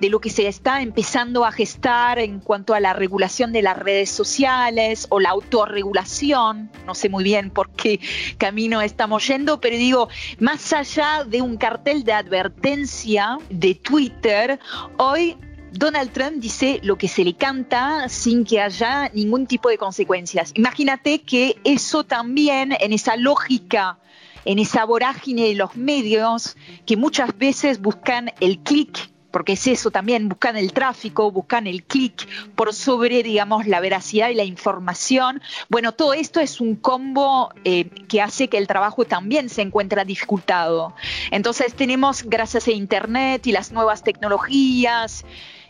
de 0.00 0.08
lo 0.08 0.20
que 0.20 0.30
se 0.30 0.48
está 0.48 0.82
empezando 0.82 1.44
a 1.44 1.52
gestar 1.52 2.18
en 2.18 2.40
cuanto 2.40 2.74
a 2.74 2.80
la 2.80 2.92
regulación 2.92 3.52
de 3.52 3.62
las 3.62 3.78
redes 3.78 4.10
sociales 4.10 5.06
o 5.10 5.20
la 5.20 5.30
autorregulación. 5.30 6.70
No 6.86 6.94
sé 6.94 7.08
muy 7.08 7.24
bien 7.24 7.50
por 7.50 7.70
qué 7.70 8.00
camino 8.38 8.82
estamos 8.82 9.26
yendo, 9.26 9.60
pero 9.60 9.76
digo, 9.76 10.08
más 10.40 10.72
allá 10.72 11.24
de 11.24 11.42
un 11.42 11.56
cartel 11.56 12.04
de 12.04 12.12
advertencia 12.12 13.38
de 13.50 13.74
Twitter, 13.74 14.58
hoy 14.96 15.36
Donald 15.72 16.12
Trump 16.12 16.36
dice 16.36 16.80
lo 16.82 16.96
que 16.96 17.08
se 17.08 17.24
le 17.24 17.34
canta 17.34 18.08
sin 18.08 18.44
que 18.44 18.60
haya 18.60 19.10
ningún 19.12 19.46
tipo 19.46 19.68
de 19.68 19.78
consecuencias. 19.78 20.52
Imagínate 20.54 21.22
que 21.22 21.56
eso 21.64 22.04
también, 22.04 22.76
en 22.78 22.92
esa 22.92 23.16
lógica, 23.16 23.98
en 24.44 24.58
esa 24.58 24.84
vorágine 24.84 25.48
de 25.48 25.54
los 25.54 25.76
medios, 25.76 26.56
que 26.86 26.96
muchas 26.96 27.36
veces 27.36 27.80
buscan 27.80 28.32
el 28.40 28.58
clic 28.58 29.14
porque 29.34 29.54
es 29.54 29.66
eso 29.66 29.90
también, 29.90 30.28
buscan 30.28 30.56
el 30.56 30.72
tráfico, 30.72 31.32
buscan 31.32 31.66
el 31.66 31.82
clic 31.82 32.24
por 32.54 32.72
sobre, 32.72 33.24
digamos, 33.24 33.66
la 33.66 33.80
veracidad 33.80 34.28
y 34.28 34.34
la 34.34 34.44
información. 34.44 35.42
Bueno, 35.68 35.90
todo 35.90 36.14
esto 36.14 36.38
es 36.38 36.60
un 36.60 36.76
combo 36.76 37.52
eh, 37.64 37.86
que 38.06 38.22
hace 38.22 38.46
que 38.46 38.58
el 38.58 38.68
trabajo 38.68 39.04
también 39.04 39.48
se 39.48 39.62
encuentre 39.62 40.04
dificultado. 40.04 40.94
Entonces 41.32 41.74
tenemos, 41.74 42.22
gracias 42.22 42.68
a 42.68 42.70
Internet 42.70 43.44
y 43.48 43.50
las 43.50 43.72
nuevas 43.72 44.04
tecnologías, 44.04 45.24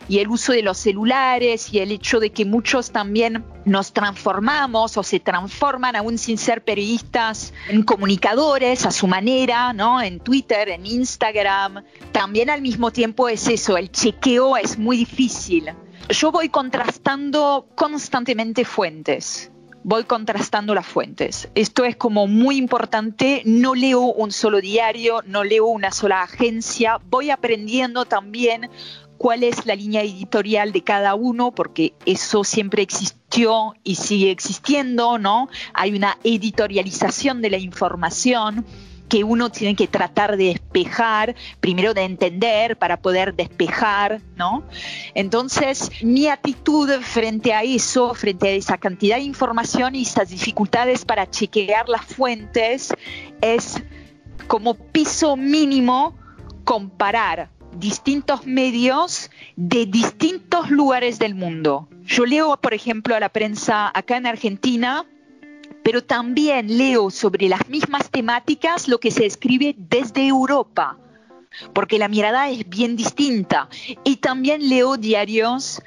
y 0.07 0.19
el 0.19 0.27
uso 0.27 0.53
de 0.53 0.61
los 0.61 0.77
celulares 0.77 1.73
y 1.73 1.79
el 1.79 1.91
hecho 1.91 2.19
de 2.19 2.31
que 2.31 2.45
muchos 2.45 2.91
también 2.91 3.43
nos 3.65 3.93
transformamos 3.93 4.97
o 4.97 5.03
se 5.03 5.19
transforman 5.19 5.95
aún 5.95 6.17
sin 6.17 6.37
ser 6.37 6.63
periodistas 6.63 7.53
en 7.69 7.83
comunicadores 7.83 8.85
a 8.85 8.91
su 8.91 9.07
manera, 9.07 9.73
¿no? 9.73 10.01
En 10.01 10.19
Twitter, 10.19 10.69
en 10.69 10.85
Instagram. 10.85 11.83
También 12.11 12.49
al 12.49 12.61
mismo 12.61 12.91
tiempo 12.91 13.29
es 13.29 13.47
eso, 13.47 13.77
el 13.77 13.91
chequeo 13.91 14.57
es 14.57 14.77
muy 14.77 14.97
difícil. 14.97 15.71
Yo 16.09 16.31
voy 16.31 16.49
contrastando 16.49 17.67
constantemente 17.75 18.63
fuentes 18.63 19.51
voy 19.87 20.05
contrastando 20.05 20.73
las 20.73 20.87
fuentes. 20.87 21.47
Esto 21.53 21.85
es 21.85 21.95
como 21.95 22.25
muy 22.25 22.57
importante, 22.57 23.43
no 23.45 23.75
leo 23.75 24.01
un 24.01 24.31
solo 24.31 24.59
diario, 24.59 25.21
no 25.27 25.43
leo 25.43 25.67
una 25.67 25.91
sola 25.91 26.23
agencia, 26.23 26.99
voy 27.07 27.29
aprendiendo 27.29 28.05
también 28.05 28.71
cuál 29.17 29.43
es 29.43 29.65
la 29.65 29.75
línea 29.75 30.01
editorial 30.01 30.71
de 30.71 30.83
cada 30.83 31.15
uno, 31.15 31.51
porque 31.51 31.93
eso 32.05 32.43
siempre 32.43 32.81
existió 32.81 33.73
y 33.83 33.95
sigue 33.95 34.31
existiendo, 34.31 35.17
¿no? 35.17 35.49
Hay 35.73 35.95
una 35.95 36.17
editorialización 36.23 37.41
de 37.41 37.49
la 37.49 37.57
información 37.57 38.65
que 39.09 39.23
uno 39.23 39.49
tiene 39.51 39.75
que 39.75 39.87
tratar 39.87 40.35
de 40.35 40.45
despejar, 40.45 41.35
primero 41.59 41.93
de 41.93 42.03
entender 42.03 42.77
para 42.77 42.97
poder 42.97 43.35
despejar, 43.35 44.21
¿no? 44.35 44.63
Entonces, 45.13 45.91
mi 46.01 46.27
actitud 46.27 46.89
frente 47.01 47.53
a 47.53 47.63
eso, 47.63 48.13
frente 48.15 48.49
a 48.49 48.51
esa 48.51 48.77
cantidad 48.77 49.17
de 49.17 49.23
información 49.23 49.95
y 49.95 50.01
esas 50.01 50.29
dificultades 50.29 51.05
para 51.05 51.29
chequear 51.29 51.87
las 51.87 52.05
fuentes, 52.05 52.93
es 53.41 53.81
como 54.47 54.73
piso 54.75 55.35
mínimo 55.35 56.15
comparar 56.63 57.54
distintos 57.77 58.45
medios 58.45 59.29
de 59.55 59.85
distintos 59.85 60.69
lugares 60.69 61.19
del 61.19 61.35
mundo. 61.35 61.87
Yo 62.05 62.25
leo, 62.25 62.57
por 62.57 62.73
ejemplo, 62.73 63.15
a 63.15 63.19
la 63.19 63.29
prensa 63.29 63.91
acá 63.93 64.17
en 64.17 64.27
Argentina, 64.27 65.05
pero 65.83 66.03
también 66.03 66.77
leo 66.77 67.09
sobre 67.09 67.49
las 67.49 67.67
mismas 67.69 68.09
temáticas 68.09 68.87
lo 68.87 68.99
que 68.99 69.11
se 69.11 69.25
escribe 69.25 69.75
desde 69.77 70.27
Europa, 70.27 70.97
porque 71.73 71.99
la 71.99 72.07
mirada 72.07 72.49
es 72.49 72.67
bien 72.67 72.95
distinta. 72.95 73.69
Y 74.03 74.17
también 74.17 74.67
leo 74.67 74.97
diarios 74.97 75.81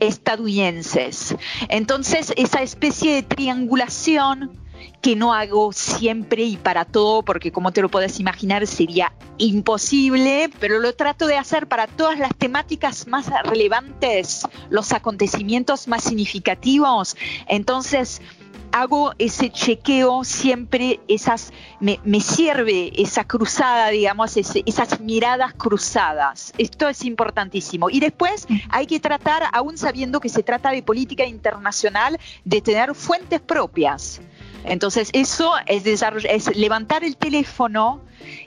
estadounidenses. 0.00 1.36
Entonces, 1.68 2.32
esa 2.36 2.62
especie 2.62 3.14
de 3.14 3.22
triangulación 3.22 4.63
que 5.00 5.16
no 5.16 5.34
hago 5.34 5.72
siempre 5.72 6.44
y 6.44 6.56
para 6.56 6.84
todo, 6.84 7.22
porque 7.22 7.52
como 7.52 7.72
te 7.72 7.82
lo 7.82 7.90
puedes 7.90 8.20
imaginar 8.20 8.66
sería 8.66 9.12
imposible, 9.38 10.50
pero 10.60 10.78
lo 10.78 10.94
trato 10.94 11.26
de 11.26 11.36
hacer 11.36 11.66
para 11.66 11.86
todas 11.86 12.18
las 12.18 12.34
temáticas 12.36 13.06
más 13.06 13.26
relevantes, 13.44 14.46
los 14.70 14.92
acontecimientos 14.92 15.88
más 15.88 16.04
significativos. 16.04 17.16
Entonces, 17.48 18.20
hago 18.74 19.12
ese 19.18 19.50
chequeo 19.50 20.24
siempre, 20.24 21.00
esas, 21.06 21.52
me, 21.78 21.98
sirve 22.20 22.92
esa 23.00 23.22
cruzada, 23.22 23.88
digamos, 23.90 24.36
esas 24.36 25.00
miradas 25.00 25.54
cruzadas. 25.54 26.52
Esto 26.58 26.88
es 26.88 27.04
importantísimo. 27.04 27.88
Y 27.88 28.00
después 28.00 28.48
hay 28.70 28.86
que 28.86 28.98
tratar, 28.98 29.44
aún 29.52 29.78
sabiendo 29.78 30.18
que 30.18 30.28
se 30.28 30.42
trata 30.42 30.70
de 30.70 30.82
política 30.82 31.24
internacional, 31.24 32.18
de 32.44 32.60
tener 32.60 32.96
fuentes 32.96 33.40
propias. 33.40 34.20
Entonces 34.64 35.10
eso 35.12 35.52
es, 35.66 35.84
es 35.86 36.56
levantar 36.56 37.04
el 37.04 37.16
teléfono 37.16 38.00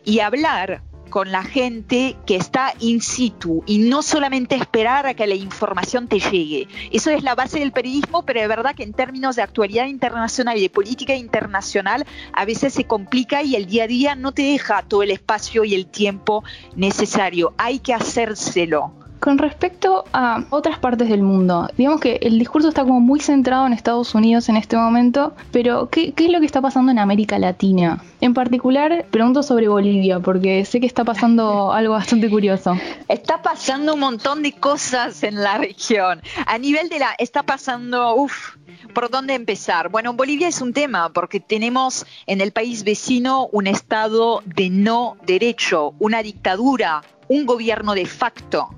y 0.03 0.19
hablar 0.19 0.81
con 1.09 1.31
la 1.31 1.43
gente 1.43 2.15
que 2.25 2.35
está 2.35 2.73
in 2.79 3.01
situ 3.01 3.63
y 3.65 3.79
no 3.79 4.01
solamente 4.01 4.55
esperar 4.55 5.07
a 5.07 5.13
que 5.13 5.27
la 5.27 5.35
información 5.35 6.07
te 6.07 6.19
llegue. 6.19 6.67
Eso 6.91 7.11
es 7.11 7.23
la 7.23 7.35
base 7.35 7.59
del 7.59 7.71
periodismo, 7.71 8.23
pero 8.23 8.41
es 8.41 8.47
verdad 8.47 8.75
que 8.75 8.83
en 8.83 8.93
términos 8.93 9.35
de 9.35 9.41
actualidad 9.41 9.87
internacional 9.87 10.57
y 10.57 10.61
de 10.61 10.69
política 10.69 11.15
internacional 11.15 12.05
a 12.33 12.45
veces 12.45 12.73
se 12.73 12.85
complica 12.85 13.43
y 13.43 13.55
el 13.55 13.67
día 13.67 13.85
a 13.85 13.87
día 13.87 14.15
no 14.15 14.31
te 14.31 14.43
deja 14.43 14.83
todo 14.83 15.03
el 15.03 15.11
espacio 15.11 15.63
y 15.63 15.75
el 15.75 15.87
tiempo 15.87 16.43
necesario. 16.75 17.53
Hay 17.57 17.79
que 17.79 17.93
hacérselo. 17.93 19.06
Con 19.27 19.39
respecto 19.39 20.05
a 20.13 20.45
otras 20.51 20.79
partes 20.79 21.09
del 21.09 21.21
mundo, 21.21 21.69
digamos 21.75 21.99
que 21.99 22.17
el 22.21 22.39
discurso 22.39 22.69
está 22.69 22.83
como 22.83 23.01
muy 23.01 23.19
centrado 23.19 23.67
en 23.67 23.73
Estados 23.73 24.15
Unidos 24.15 24.47
en 24.47 24.55
este 24.55 24.77
momento, 24.77 25.35
pero 25.51 25.89
¿qué, 25.89 26.13
es 26.15 26.31
lo 26.31 26.39
que 26.39 26.45
está 26.45 26.61
pasando 26.61 26.93
en 26.93 26.97
América 26.97 27.37
Latina? 27.37 28.01
En 28.21 28.33
particular, 28.33 29.05
pregunto 29.11 29.43
sobre 29.43 29.67
Bolivia, 29.67 30.21
porque 30.21 30.63
sé 30.63 30.79
que 30.79 30.85
está 30.85 31.03
pasando 31.03 31.73
algo 31.73 31.95
bastante 31.95 32.29
curioso. 32.29 32.77
Está 33.09 33.41
pasando 33.41 33.95
un 33.95 33.99
montón 33.99 34.43
de 34.43 34.53
cosas 34.53 35.21
en 35.23 35.43
la 35.43 35.57
región. 35.57 36.21
A 36.45 36.57
nivel 36.57 36.87
de 36.87 36.99
la... 36.99 37.13
Está 37.17 37.43
pasando... 37.43 38.15
Uf, 38.15 38.55
¿Por 38.93 39.09
dónde 39.09 39.33
empezar? 39.33 39.89
Bueno, 39.89 40.13
Bolivia 40.13 40.47
es 40.47 40.61
un 40.61 40.71
tema 40.71 41.09
porque 41.09 41.41
tenemos 41.41 42.05
en 42.27 42.39
el 42.39 42.53
país 42.53 42.85
vecino 42.85 43.49
un 43.51 43.67
estado 43.67 44.41
de 44.45 44.69
no 44.69 45.17
derecho, 45.25 45.95
una 45.99 46.23
dictadura, 46.23 47.03
un 47.27 47.45
gobierno 47.45 47.93
de 47.93 48.05
facto 48.05 48.69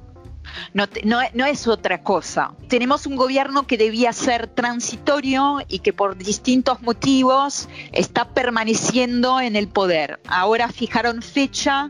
no, 0.74 0.88
no, 1.34 1.46
es 1.46 1.68
otra 1.68 2.04
cosa. 2.04 2.54
Tenemos 2.68 3.06
un 3.06 3.16
gobierno 3.16 3.68
que 3.68 3.78
debía 3.78 4.14
ser 4.14 4.48
transitorio 4.48 5.60
y 5.68 5.80
que 5.80 5.94
por 5.94 6.18
distintos 6.18 6.82
motivos 6.82 7.68
está 7.92 8.30
permaneciendo 8.30 9.40
en 9.40 9.56
el 9.56 9.68
poder. 9.68 10.20
Ahora 10.28 10.70
fijaron 10.70 11.22
fecha 11.22 11.90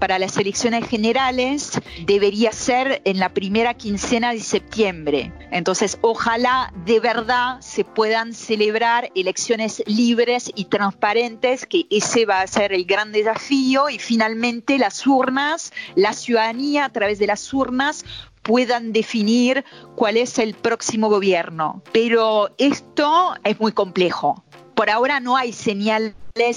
para 0.00 0.18
las 0.18 0.36
elecciones 0.38 0.88
generales 0.88 1.72
debería 2.04 2.52
ser 2.52 3.02
en 3.04 3.18
la 3.18 3.28
primera 3.28 3.74
quincena 3.74 4.32
de 4.32 4.40
septiembre. 4.40 5.32
Entonces, 5.52 5.98
ojalá 6.00 6.72
de 6.86 6.98
verdad 6.98 7.60
se 7.60 7.84
puedan 7.84 8.32
celebrar 8.32 9.10
elecciones 9.14 9.82
libres 9.86 10.50
y 10.54 10.64
transparentes, 10.64 11.66
que 11.66 11.86
ese 11.90 12.24
va 12.24 12.40
a 12.40 12.46
ser 12.46 12.72
el 12.72 12.86
gran 12.86 13.12
desafío, 13.12 13.90
y 13.90 13.98
finalmente 13.98 14.78
las 14.78 15.06
urnas, 15.06 15.72
la 15.94 16.14
ciudadanía 16.14 16.86
a 16.86 16.92
través 16.92 17.18
de 17.18 17.26
las 17.26 17.52
urnas 17.52 18.04
puedan 18.42 18.92
definir 18.92 19.64
cuál 19.96 20.16
es 20.16 20.38
el 20.38 20.54
próximo 20.54 21.10
gobierno. 21.10 21.82
Pero 21.92 22.50
esto 22.58 23.34
es 23.44 23.60
muy 23.60 23.72
complejo 23.72 24.42
por 24.80 24.88
ahora 24.88 25.20
no 25.20 25.36
hay 25.36 25.52
señales 25.52 26.14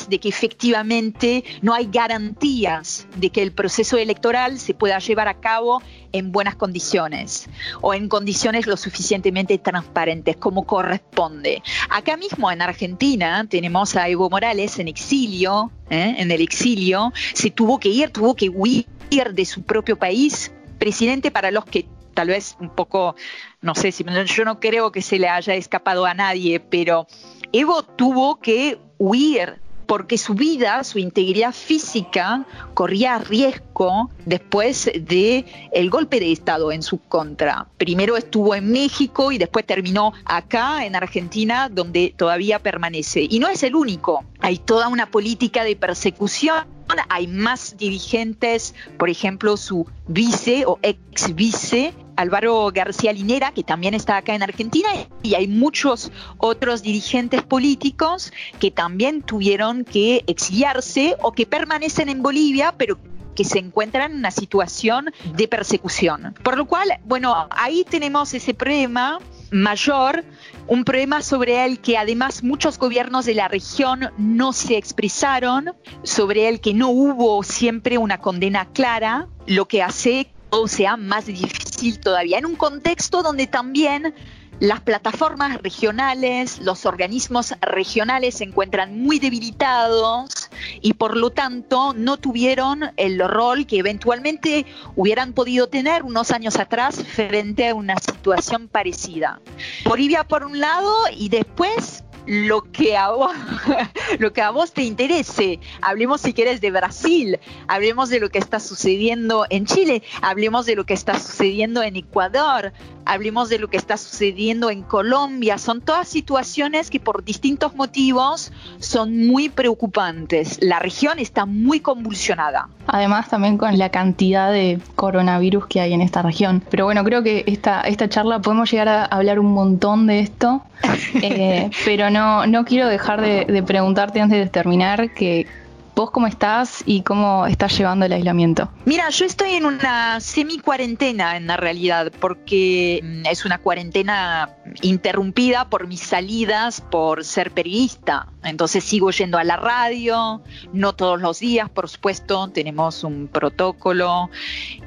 de 0.08 0.18
que 0.18 0.30
efectivamente 0.30 1.44
no 1.62 1.74
hay 1.74 1.90
garantías 1.92 3.06
de 3.18 3.30
que 3.30 3.42
el 3.42 3.52
proceso 3.52 3.98
electoral 3.98 4.60
se 4.60 4.74
pueda 4.74 4.98
llevar 5.00 5.28
a 5.28 5.42
cabo 5.42 5.82
en 6.14 6.32
buenas 6.32 6.56
condiciones 6.56 7.50
o 7.82 7.94
en 7.94 8.08
condiciones 8.08 8.66
lo 8.66 8.78
suficientemente 8.78 9.58
transparentes 9.58 10.38
como 10.38 10.66
corresponde. 10.66 11.62
Acá 11.90 12.16
mismo 12.16 12.50
en 12.50 12.62
Argentina 12.62 13.46
tenemos 13.50 13.98
a 13.98 14.08
Evo 14.08 14.30
Morales 14.30 14.80
en 14.80 14.88
exilio, 14.88 15.70
¿eh? 15.90 16.16
en 16.18 16.32
el 16.32 16.40
exilio, 16.40 17.12
se 17.34 17.52
tuvo 17.52 17.78
que 17.78 17.90
ir, 17.90 18.12
tuvo 18.12 18.36
que 18.36 18.48
huir 18.48 18.86
de 19.34 19.44
su 19.44 19.64
propio 19.64 19.98
país, 19.98 20.54
presidente 20.80 21.30
para 21.30 21.52
los 21.52 21.66
que 21.66 21.86
tal 22.14 22.28
vez 22.30 22.56
un 22.60 22.70
poco, 22.70 23.16
no 23.62 23.76
sé 23.76 23.92
si 23.92 24.04
yo 24.26 24.46
no 24.46 24.60
creo 24.60 24.92
que 24.92 25.02
se 25.02 25.20
le 25.20 25.30
haya 25.30 25.54
escapado 25.56 26.06
a 26.06 26.14
nadie, 26.14 26.60
pero 26.60 27.08
Evo 27.52 27.84
tuvo 27.84 28.40
que 28.40 28.80
huir 28.98 29.62
porque 29.86 30.18
su 30.18 30.34
vida, 30.34 30.84
su 30.84 30.98
integridad 30.98 31.54
física 31.54 32.48
corría 32.74 33.20
riesgo 33.20 34.10
después 34.26 34.90
de 34.96 35.46
el 35.72 35.90
golpe 35.90 36.20
de 36.20 36.32
estado 36.32 36.72
en 36.72 36.82
su 36.82 36.98
contra. 37.00 37.68
Primero 37.78 38.18
estuvo 38.18 38.56
en 38.56 38.72
México 38.72 39.32
y 39.32 39.38
después 39.38 39.66
terminó 39.66 40.14
acá 40.26 40.86
en 40.86 40.96
Argentina 40.96 41.70
donde 41.70 42.14
todavía 42.18 42.60
permanece. 42.60 43.28
Y 43.30 43.40
no 43.40 43.50
es 43.50 43.62
el 43.62 43.76
único. 43.76 44.24
Hay 44.40 44.58
toda 44.58 44.88
una 44.88 45.12
política 45.12 45.64
de 45.64 45.76
persecución 45.76 46.66
hay 47.10 47.28
más 47.28 47.78
dirigentes, 47.78 48.76
por 48.98 49.10
ejemplo, 49.10 49.58
su 49.58 49.88
vice 50.08 50.66
o 50.66 50.80
ex 50.82 51.34
vice, 51.36 51.94
Álvaro 52.16 52.72
García 52.74 53.14
Linera, 53.14 53.52
que 53.52 53.64
también 53.64 53.94
está 53.94 54.18
acá 54.18 54.36
en 54.36 54.44
Argentina, 54.44 54.90
y 55.22 55.36
hay 55.36 55.48
muchos 55.48 56.12
otros 56.38 56.84
dirigentes 56.84 57.42
políticos 57.42 58.32
que 58.60 58.72
también 58.72 59.22
tuvieron 59.22 59.84
que 59.84 60.24
exiliarse 60.28 61.16
o 61.22 61.32
que 61.32 61.46
permanecen 61.46 62.10
en 62.10 62.22
Bolivia, 62.22 62.76
pero 62.78 62.98
que 63.36 63.44
se 63.44 63.60
encuentran 63.60 64.12
en 64.12 64.18
una 64.18 64.32
situación 64.32 65.12
de 65.36 65.48
persecución. 65.48 66.36
Por 66.44 66.58
lo 66.58 66.66
cual, 66.66 67.00
bueno, 67.06 67.48
ahí 67.50 67.86
tenemos 67.90 68.34
ese 68.34 68.54
problema 68.54 69.20
mayor, 69.52 70.24
un 70.68 70.84
problema 70.84 71.22
sobre 71.22 71.66
el 71.66 71.80
que 71.80 71.98
además 71.98 72.44
muchos 72.44 72.78
gobiernos 72.78 73.26
de 73.26 73.36
la 73.36 73.48
región 73.48 74.12
no 74.18 74.54
se 74.54 74.78
expresaron, 74.78 75.74
sobre 76.04 76.48
el 76.48 76.60
que 76.60 76.74
no 76.74 76.90
hubo 76.90 77.44
siempre 77.44 77.98
una 77.98 78.20
condena 78.20 78.66
clara, 78.66 79.28
lo 79.46 79.68
que 79.68 79.84
hace 79.84 80.33
todo 80.54 80.68
sea 80.68 80.98
más 80.98 81.26
difícil 81.26 82.00
todavía, 82.00 82.38
en 82.38 82.46
un 82.46 82.56
contexto 82.56 83.24
donde 83.24 83.48
también 83.48 84.14
las 84.60 84.82
plataformas 84.82 85.60
regionales, 85.64 86.60
los 86.60 86.86
organismos 86.86 87.56
regionales 87.60 88.36
se 88.36 88.44
encuentran 88.44 89.02
muy 89.02 89.18
debilitados 89.18 90.52
y 90.80 90.94
por 90.94 91.18
lo 91.18 91.32
tanto 91.32 91.96
no 91.96 92.18
tuvieron 92.18 92.92
el 92.98 93.18
rol 93.28 93.66
que 93.66 93.80
eventualmente 93.80 94.68
hubieran 94.96 95.34
podido 95.34 95.70
tener 95.70 96.04
unos 96.04 96.30
años 96.30 96.58
atrás 96.58 97.04
frente 97.04 97.70
a 97.70 97.74
una 97.74 97.98
situación 97.98 98.68
parecida. 98.68 99.42
Bolivia 99.86 100.24
por 100.24 100.46
un 100.46 100.60
lado 100.60 100.94
y 101.18 101.30
después 101.30 102.03
lo 102.26 102.62
que 102.72 102.96
a 102.96 103.12
vos, 103.12 103.32
lo 104.20 104.34
que 104.34 104.42
a 104.42 104.52
vos 104.52 104.72
te 104.74 104.84
interese. 104.84 105.60
Hablemos 105.82 106.22
si 106.22 106.34
quieres 106.34 106.62
de 106.62 106.72
Brasil, 106.72 107.40
hablemos 107.68 108.10
de 108.10 108.20
lo 108.20 108.30
que 108.30 108.40
está 108.40 108.60
sucediendo 108.60 109.46
en 109.50 109.66
Chile, 109.66 110.04
hablemos 110.22 110.66
de 110.66 110.76
lo 110.76 110.86
que 110.86 110.94
está 110.94 111.20
sucediendo 111.20 111.84
en 111.84 111.96
Ecuador, 111.96 112.74
hablemos 113.06 113.50
de 113.50 113.60
lo 113.60 113.70
que 113.70 113.78
está 113.78 113.98
sucediendo 113.98 114.70
en 114.70 114.82
Colombia. 114.82 115.58
Son 115.58 115.82
todas 115.82 116.08
situaciones 116.08 116.90
que 116.90 117.00
por 117.00 117.24
distintos 117.24 117.76
motivos 117.76 118.52
son 118.80 119.28
muy 119.28 119.50
preocupantes. 119.50 120.60
La 120.62 120.80
región 120.80 121.20
está 121.20 121.46
muy 121.46 121.80
convulsionada. 121.80 122.70
Además 122.88 123.30
también 123.30 123.58
con 123.58 123.78
la 123.78 123.90
cantidad 123.90 124.52
de 124.52 124.80
coronavirus 124.96 125.68
que 125.68 125.80
hay 125.82 125.94
en 125.94 126.02
esta 126.02 126.22
región. 126.22 126.64
Pero 126.70 126.86
bueno, 126.86 127.04
creo 127.04 127.24
que 127.24 127.44
esta, 127.48 127.82
esta 127.82 128.10
charla 128.10 128.42
podemos 128.42 128.70
llegar 128.72 128.90
a 128.90 129.06
hablar 129.06 129.40
un 129.40 129.54
montón 129.54 130.08
de 130.08 130.20
esto, 130.20 130.64
eh, 131.22 131.70
pero 131.86 132.10
no, 132.10 132.46
no 132.48 132.66
quiero 132.66 132.88
dejar 132.88 133.22
de, 133.22 133.46
de 133.46 133.64
preguntarte 133.64 134.22
antes 134.22 134.38
de 134.38 134.50
terminar 134.50 135.14
que 135.14 135.48
¿Vos 135.96 136.10
cómo 136.10 136.26
estás 136.26 136.82
y 136.88 137.04
cómo 137.04 137.46
estás 137.46 137.78
llevando 137.78 138.08
el 138.08 138.14
aislamiento? 138.14 138.68
Mira, 138.86 139.10
yo 139.12 139.26
estoy 139.26 139.52
en 139.52 139.68
una 139.68 140.20
semi-cuarentena 140.20 141.38
en 141.38 141.46
la 141.46 141.56
realidad, 141.56 142.12
porque 142.20 143.00
mm, 143.04 143.28
es 143.28 143.46
una 143.46 143.60
cuarentena 143.60 144.50
interrumpida 144.82 145.70
por 145.70 145.86
mis 145.86 146.02
salidas 146.02 146.82
por 146.82 147.24
ser 147.24 147.52
periodista. 147.52 148.28
Entonces 148.44 148.84
sigo 148.84 149.12
yendo 149.12 149.38
a 149.38 149.44
la 149.44 149.56
radio, 149.56 150.42
no 150.74 150.94
todos 150.94 151.22
los 151.22 151.40
días, 151.40 151.70
por 151.70 151.88
supuesto, 151.88 152.48
tenemos 152.48 153.04
un 153.04 153.28
protocolo 153.28 154.32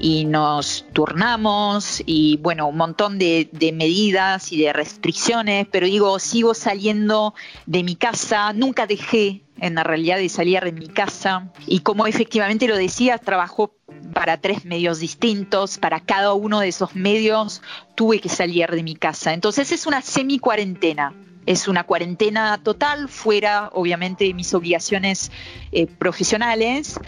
y 0.00 0.24
nos 0.24 0.86
turnamos 0.92 2.02
y 2.04 2.38
bueno, 2.38 2.66
un 2.66 2.78
montón 2.78 3.18
de, 3.20 3.48
de 3.52 3.70
medidas 3.70 4.52
y 4.52 4.60
de 4.60 4.72
restricciones, 4.72 5.68
pero 5.70 5.86
digo, 5.86 6.18
sigo 6.18 6.52
saliendo 6.52 7.32
de 7.66 7.84
mi 7.84 7.94
casa, 7.94 8.52
nunca 8.52 8.88
dejé 8.88 9.45
en 9.60 9.74
la 9.74 9.84
realidad 9.84 10.18
de 10.18 10.28
salir 10.28 10.62
de 10.62 10.72
mi 10.72 10.88
casa 10.88 11.50
y 11.66 11.80
como 11.80 12.06
efectivamente 12.06 12.68
lo 12.68 12.76
decía, 12.76 13.18
trabajo 13.18 13.74
para 14.12 14.38
tres 14.38 14.64
medios 14.64 14.98
distintos, 15.00 15.78
para 15.78 16.00
cada 16.00 16.34
uno 16.34 16.60
de 16.60 16.68
esos 16.68 16.94
medios 16.94 17.62
tuve 17.94 18.20
que 18.20 18.28
salir 18.28 18.70
de 18.70 18.82
mi 18.82 18.94
casa. 18.94 19.32
Entonces 19.32 19.72
es 19.72 19.86
una 19.86 20.02
semi 20.02 20.38
cuarentena. 20.38 21.14
Es 21.46 21.68
una 21.68 21.84
cuarentena 21.84 22.58
total, 22.60 23.08
fuera 23.08 23.70
obviamente 23.72 24.24
de 24.24 24.34
mis 24.34 24.52
obligaciones 24.52 25.30
eh, 25.70 25.86
profesionales, 25.86 26.98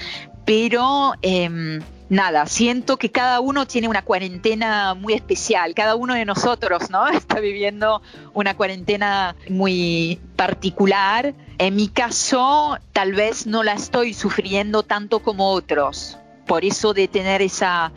pero 0.44 1.12
em, 1.22 1.80
nada, 2.08 2.46
siento 2.46 2.96
que 2.96 3.10
cada 3.10 3.40
uno 3.40 3.66
tiene 3.66 3.88
una 3.88 4.02
cuarentena 4.02 4.94
muy 4.94 5.14
especial, 5.14 5.74
cada 5.74 5.96
uno 5.96 6.14
de 6.14 6.24
nosotros, 6.24 6.88
¿no? 6.88 7.08
Está 7.08 7.40
viviendo 7.40 8.00
una 8.32 8.56
cuarentena 8.56 9.34
muy 9.50 10.20
particular. 10.36 11.34
En 11.58 11.74
mi 11.74 11.88
caso, 11.88 12.78
tal 12.92 13.14
vez 13.14 13.48
no 13.48 13.64
la 13.64 13.72
estoy 13.72 14.14
sufriendo 14.14 14.84
tanto 14.84 15.18
como 15.18 15.50
otros. 15.50 16.16
Por 16.46 16.64
eso 16.64 16.94
de 16.94 17.08
tener 17.08 17.42
esa, 17.42 17.92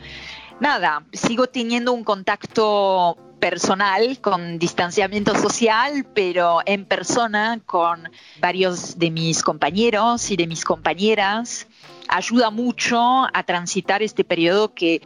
nada, 0.59 1.05
sigo 1.13 1.45
teniendo 1.45 1.93
un 1.93 2.03
contacto 2.03 3.17
personal 3.39 4.19
con 4.19 4.57
distanciamiento 4.57 5.35
social, 5.35 6.07
pero 6.15 6.61
en 6.65 6.85
persona 6.85 7.59
con 7.63 8.09
varios 8.39 8.97
de 8.97 9.11
mis 9.11 9.43
compañeros 9.43 10.31
y 10.31 10.37
de 10.37 10.47
mis 10.47 10.65
compañeras 10.65 11.67
ayuda 12.07 12.49
mucho 12.49 12.99
a 13.31 13.43
transitar 13.43 14.01
este 14.01 14.23
periodo 14.23 14.73
que, 14.73 15.03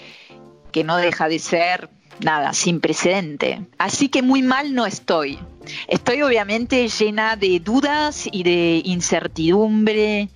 que 0.71 0.85
no 0.85 0.95
deja 0.95 1.27
de 1.27 1.39
ser 1.39 1.89
nada, 2.21 2.53
sin 2.53 2.79
precedente. 2.79 3.61
Así 3.77 4.09
que 4.09 4.21
muy 4.21 4.41
mal 4.41 4.73
no 4.73 4.85
estoy. 4.85 5.39
Estoy 5.87 6.21
obviamente 6.21 6.87
llena 6.87 7.35
de 7.35 7.59
dudas 7.59 8.27
y 8.31 8.43
de 8.43 8.81
incertidumbre. 8.85 10.29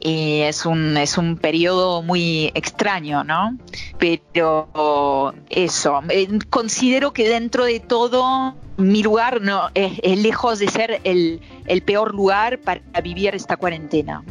Y 0.00 0.42
es 0.42 0.64
un, 0.64 0.96
es 0.96 1.18
un 1.18 1.36
periodo 1.36 2.02
muy 2.02 2.52
extraño, 2.54 3.24
¿no? 3.24 3.58
Pero 3.98 5.34
eso, 5.50 6.02
eh, 6.08 6.28
considero 6.50 7.12
que 7.12 7.28
dentro 7.28 7.64
de 7.64 7.80
todo 7.80 8.54
mi 8.76 9.02
lugar 9.02 9.40
no 9.40 9.70
es, 9.74 9.98
es 10.04 10.18
lejos 10.20 10.60
de 10.60 10.68
ser 10.68 11.00
el, 11.02 11.40
el 11.66 11.82
peor 11.82 12.14
lugar 12.14 12.60
para 12.60 12.80
vivir 13.02 13.34
esta 13.34 13.56
cuarentena. 13.56 14.22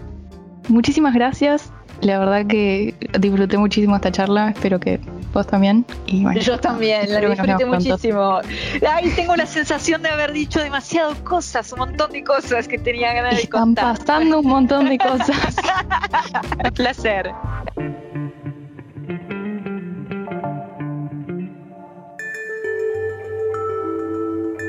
Muchísimas 0.69 1.13
gracias 1.13 1.73
la 2.01 2.19
verdad 2.19 2.45
que 2.45 2.93
disfruté 3.19 3.57
muchísimo 3.57 3.95
esta 3.95 4.11
charla, 4.11 4.49
espero 4.49 4.79
que 4.79 4.99
vos 5.33 5.47
también. 5.47 5.85
Y 6.05 6.23
Yo 6.39 6.59
también, 6.59 7.11
la 7.11 7.19
disfruté 7.21 7.65
muchísimo. 7.65 8.39
Ay, 8.87 9.09
tengo 9.15 9.35
la 9.35 9.45
sensación 9.45 10.01
de 10.01 10.09
haber 10.09 10.31
dicho 10.31 10.61
demasiadas 10.61 11.17
cosas, 11.19 11.71
un 11.73 11.79
montón 11.79 12.11
de 12.11 12.23
cosas 12.23 12.67
que 12.67 12.77
tenía 12.77 13.13
ganas 13.13 13.37
de 13.37 13.47
contar. 13.47 13.93
Están 13.93 14.07
pasando 14.17 14.39
un 14.39 14.47
montón 14.47 14.89
de 14.89 14.97
cosas. 14.97 15.55
un 16.63 16.71
placer. 16.73 17.31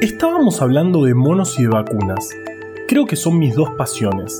Estábamos 0.00 0.62
hablando 0.62 1.02
de 1.04 1.14
monos 1.14 1.58
y 1.58 1.64
de 1.64 1.70
vacunas. 1.70 2.30
Creo 2.86 3.04
que 3.04 3.16
son 3.16 3.38
mis 3.38 3.54
dos 3.54 3.70
pasiones. 3.76 4.38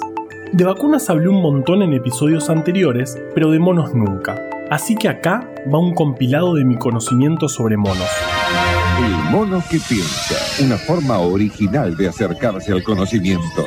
De 0.53 0.65
vacunas 0.65 1.11
hablé 1.11 1.29
un 1.29 1.43
montón 1.43 1.83
en 1.83 1.93
episodios 1.93 2.49
anteriores, 2.49 3.21
pero 3.35 3.51
de 3.51 3.59
monos 3.59 3.93
nunca. 3.93 4.41
Así 4.71 4.97
que 4.97 5.09
acá 5.09 5.49
va 5.73 5.79
un 5.79 5.95
compilado 5.95 6.55
de 6.55 6.65
mi 6.65 6.77
conocimiento 6.77 7.49
sobre 7.49 7.79
monos. 7.79 8.09
El 8.99 9.31
mono 9.31 9.63
que 9.71 9.79
piensa, 9.81 10.35
una 10.63 10.77
forma 10.77 11.19
original 11.19 11.97
de 11.97 12.09
acercarse 12.09 12.73
al 12.73 12.83
conocimiento. 12.83 13.67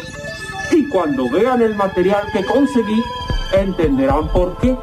Y 0.72 0.88
cuando 0.90 1.28
vean 1.30 1.62
el 1.62 1.76
material 1.76 2.24
que 2.32 2.46
conseguí, 2.46 3.02
entenderán 3.58 4.28
por 4.30 4.58
qué. 4.58 4.78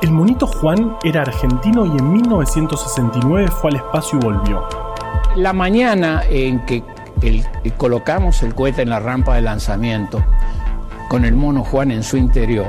El 0.00 0.12
monito 0.12 0.46
Juan 0.46 0.96
era 1.04 1.22
argentino 1.22 1.84
y 1.84 1.90
en 1.90 2.10
1969 2.10 3.48
fue 3.48 3.70
al 3.70 3.76
espacio 3.76 4.18
y 4.18 4.24
volvió. 4.24 4.66
La 5.36 5.52
mañana 5.52 6.22
en 6.28 6.64
que 6.64 6.82
colocamos 7.76 8.42
el 8.42 8.54
cohete 8.54 8.82
en 8.82 8.90
la 8.90 9.00
rampa 9.00 9.34
de 9.34 9.42
lanzamiento 9.42 10.24
con 11.08 11.24
el 11.26 11.34
mono 11.34 11.62
Juan 11.64 11.90
en 11.90 12.02
su 12.02 12.16
interior. 12.16 12.68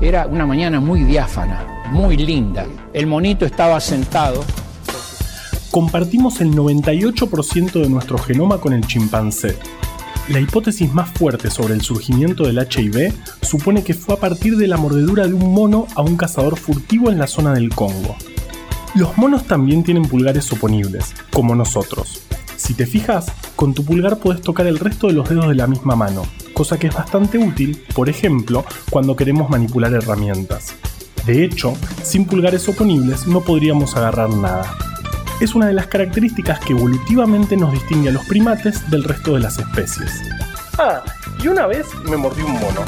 Era 0.00 0.26
una 0.26 0.44
mañana 0.44 0.80
muy 0.80 1.04
diáfana, 1.04 1.75
muy 1.90 2.16
linda. 2.16 2.66
El 2.92 3.06
monito 3.06 3.44
estaba 3.44 3.80
sentado. 3.80 4.44
Compartimos 5.70 6.40
el 6.40 6.52
98% 6.52 7.72
de 7.72 7.88
nuestro 7.88 8.18
genoma 8.18 8.58
con 8.58 8.72
el 8.72 8.86
chimpancé. 8.86 9.56
La 10.28 10.40
hipótesis 10.40 10.92
más 10.92 11.10
fuerte 11.10 11.50
sobre 11.50 11.74
el 11.74 11.82
surgimiento 11.82 12.44
del 12.44 12.58
HIV 12.58 13.12
supone 13.42 13.84
que 13.84 13.94
fue 13.94 14.16
a 14.16 14.18
partir 14.18 14.56
de 14.56 14.66
la 14.66 14.76
mordedura 14.76 15.26
de 15.26 15.34
un 15.34 15.52
mono 15.52 15.86
a 15.94 16.02
un 16.02 16.16
cazador 16.16 16.58
furtivo 16.58 17.10
en 17.10 17.18
la 17.18 17.28
zona 17.28 17.52
del 17.54 17.70
Congo. 17.70 18.16
Los 18.94 19.16
monos 19.18 19.44
también 19.46 19.84
tienen 19.84 20.06
pulgares 20.08 20.50
oponibles, 20.52 21.14
como 21.30 21.54
nosotros. 21.54 22.22
Si 22.56 22.74
te 22.74 22.86
fijas, 22.86 23.26
con 23.54 23.74
tu 23.74 23.84
pulgar 23.84 24.18
puedes 24.18 24.40
tocar 24.40 24.66
el 24.66 24.78
resto 24.78 25.06
de 25.06 25.12
los 25.12 25.28
dedos 25.28 25.48
de 25.48 25.54
la 25.54 25.66
misma 25.66 25.94
mano, 25.94 26.22
cosa 26.54 26.78
que 26.78 26.86
es 26.86 26.94
bastante 26.94 27.38
útil, 27.38 27.84
por 27.94 28.08
ejemplo, 28.08 28.64
cuando 28.90 29.14
queremos 29.14 29.50
manipular 29.50 29.92
herramientas. 29.92 30.74
De 31.26 31.44
hecho, 31.44 31.74
sin 32.04 32.24
pulgares 32.24 32.68
oponibles 32.68 33.26
no 33.26 33.40
podríamos 33.40 33.96
agarrar 33.96 34.30
nada. 34.30 34.64
Es 35.40 35.56
una 35.56 35.66
de 35.66 35.72
las 35.72 35.88
características 35.88 36.60
que 36.60 36.72
evolutivamente 36.72 37.56
nos 37.56 37.72
distingue 37.72 38.10
a 38.10 38.12
los 38.12 38.24
primates 38.26 38.88
del 38.90 39.02
resto 39.02 39.34
de 39.34 39.40
las 39.40 39.58
especies. 39.58 40.22
Ah, 40.78 41.02
y 41.42 41.48
una 41.48 41.66
vez 41.66 41.86
me 42.08 42.16
mordió 42.16 42.46
un 42.46 42.52
mono. 42.52 42.80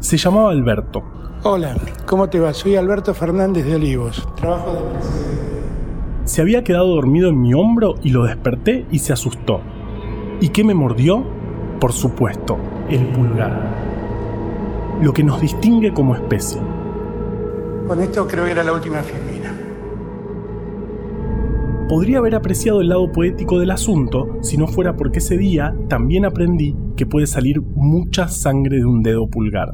Se 0.00 0.16
llamaba 0.16 0.50
Alberto. 0.50 1.02
Hola, 1.44 1.76
¿cómo 2.04 2.28
te 2.28 2.40
va? 2.40 2.52
Soy 2.52 2.74
Alberto 2.74 3.14
Fernández 3.14 3.64
de 3.66 3.76
Olivos. 3.76 4.26
Trabajo 4.34 4.72
de 4.72 4.80
presidente. 4.90 5.28
Se 6.24 6.42
había 6.42 6.64
quedado 6.64 6.88
dormido 6.88 7.28
en 7.28 7.40
mi 7.40 7.54
hombro 7.54 7.94
y 8.02 8.10
lo 8.10 8.24
desperté 8.24 8.84
y 8.90 8.98
se 8.98 9.12
asustó. 9.12 9.60
¿Y 10.40 10.48
qué 10.48 10.64
me 10.64 10.74
mordió? 10.74 11.24
Por 11.80 11.92
supuesto, 11.92 12.58
el 12.90 13.06
pulgar. 13.06 13.97
Lo 15.00 15.12
que 15.12 15.22
nos 15.22 15.40
distingue 15.40 15.92
como 15.92 16.14
especie. 16.14 16.60
Con 17.86 18.00
esto 18.00 18.26
creo 18.26 18.44
que 18.44 18.50
era 18.50 18.64
la 18.64 18.72
última 18.72 18.98
filmina. 18.98 19.52
Podría 21.88 22.18
haber 22.18 22.34
apreciado 22.34 22.80
el 22.80 22.88
lado 22.88 23.10
poético 23.10 23.58
del 23.58 23.70
asunto 23.70 24.38
si 24.42 24.58
no 24.58 24.66
fuera 24.66 24.96
porque 24.96 25.20
ese 25.20 25.38
día 25.38 25.74
también 25.88 26.24
aprendí 26.24 26.76
que 26.96 27.06
puede 27.06 27.26
salir 27.26 27.62
mucha 27.62 28.28
sangre 28.28 28.78
de 28.78 28.84
un 28.84 29.02
dedo 29.02 29.28
pulgar. 29.28 29.70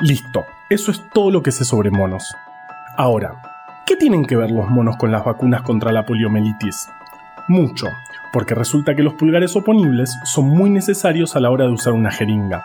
Listo, 0.00 0.44
eso 0.68 0.90
es 0.90 1.02
todo 1.14 1.30
lo 1.30 1.42
que 1.42 1.52
sé 1.52 1.64
sobre 1.64 1.90
monos. 1.90 2.24
Ahora, 2.96 3.40
¿Qué 3.90 3.96
tienen 3.96 4.24
que 4.24 4.36
ver 4.36 4.52
los 4.52 4.70
monos 4.70 4.96
con 4.98 5.10
las 5.10 5.24
vacunas 5.24 5.62
contra 5.62 5.90
la 5.90 6.06
poliomielitis? 6.06 6.88
Mucho, 7.48 7.88
porque 8.32 8.54
resulta 8.54 8.94
que 8.94 9.02
los 9.02 9.14
pulgares 9.14 9.56
oponibles 9.56 10.16
son 10.24 10.48
muy 10.48 10.70
necesarios 10.70 11.36
a 11.36 11.40
la 11.40 11.50
hora 11.50 11.66
de 11.66 11.72
usar 11.72 11.92
una 11.92 12.10
jeringa. 12.10 12.64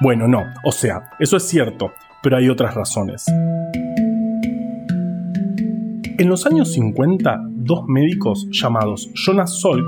Bueno, 0.00 0.26
no, 0.28 0.44
o 0.64 0.72
sea, 0.72 1.10
eso 1.18 1.36
es 1.36 1.48
cierto, 1.48 1.92
pero 2.22 2.36
hay 2.36 2.48
otras 2.48 2.74
razones. 2.74 3.24
En 6.16 6.28
los 6.28 6.46
años 6.46 6.72
50, 6.72 7.40
dos 7.50 7.84
médicos 7.86 8.48
llamados 8.50 9.10
Jonas 9.14 9.60
Salk 9.60 9.86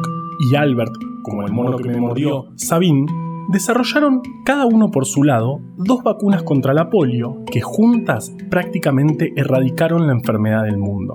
y 0.51 0.57
Albert, 0.57 0.93
como 1.23 1.43
el 1.43 1.53
mono 1.53 1.77
que 1.79 1.89
me 1.89 2.01
mordió, 2.01 2.47
Sabine, 2.57 3.07
desarrollaron 3.49 4.23
cada 4.45 4.67
uno 4.67 4.91
por 4.91 5.07
su 5.07 5.23
lado 5.23 5.61
dos 5.77 6.03
vacunas 6.03 6.43
contra 6.43 6.75
la 6.75 6.91
polio 6.91 7.45
que 7.51 7.61
juntas 7.61 8.33
prácticamente 8.51 9.33
erradicaron 9.37 10.07
la 10.07 10.13
enfermedad 10.13 10.65
del 10.65 10.79
mundo. 10.79 11.15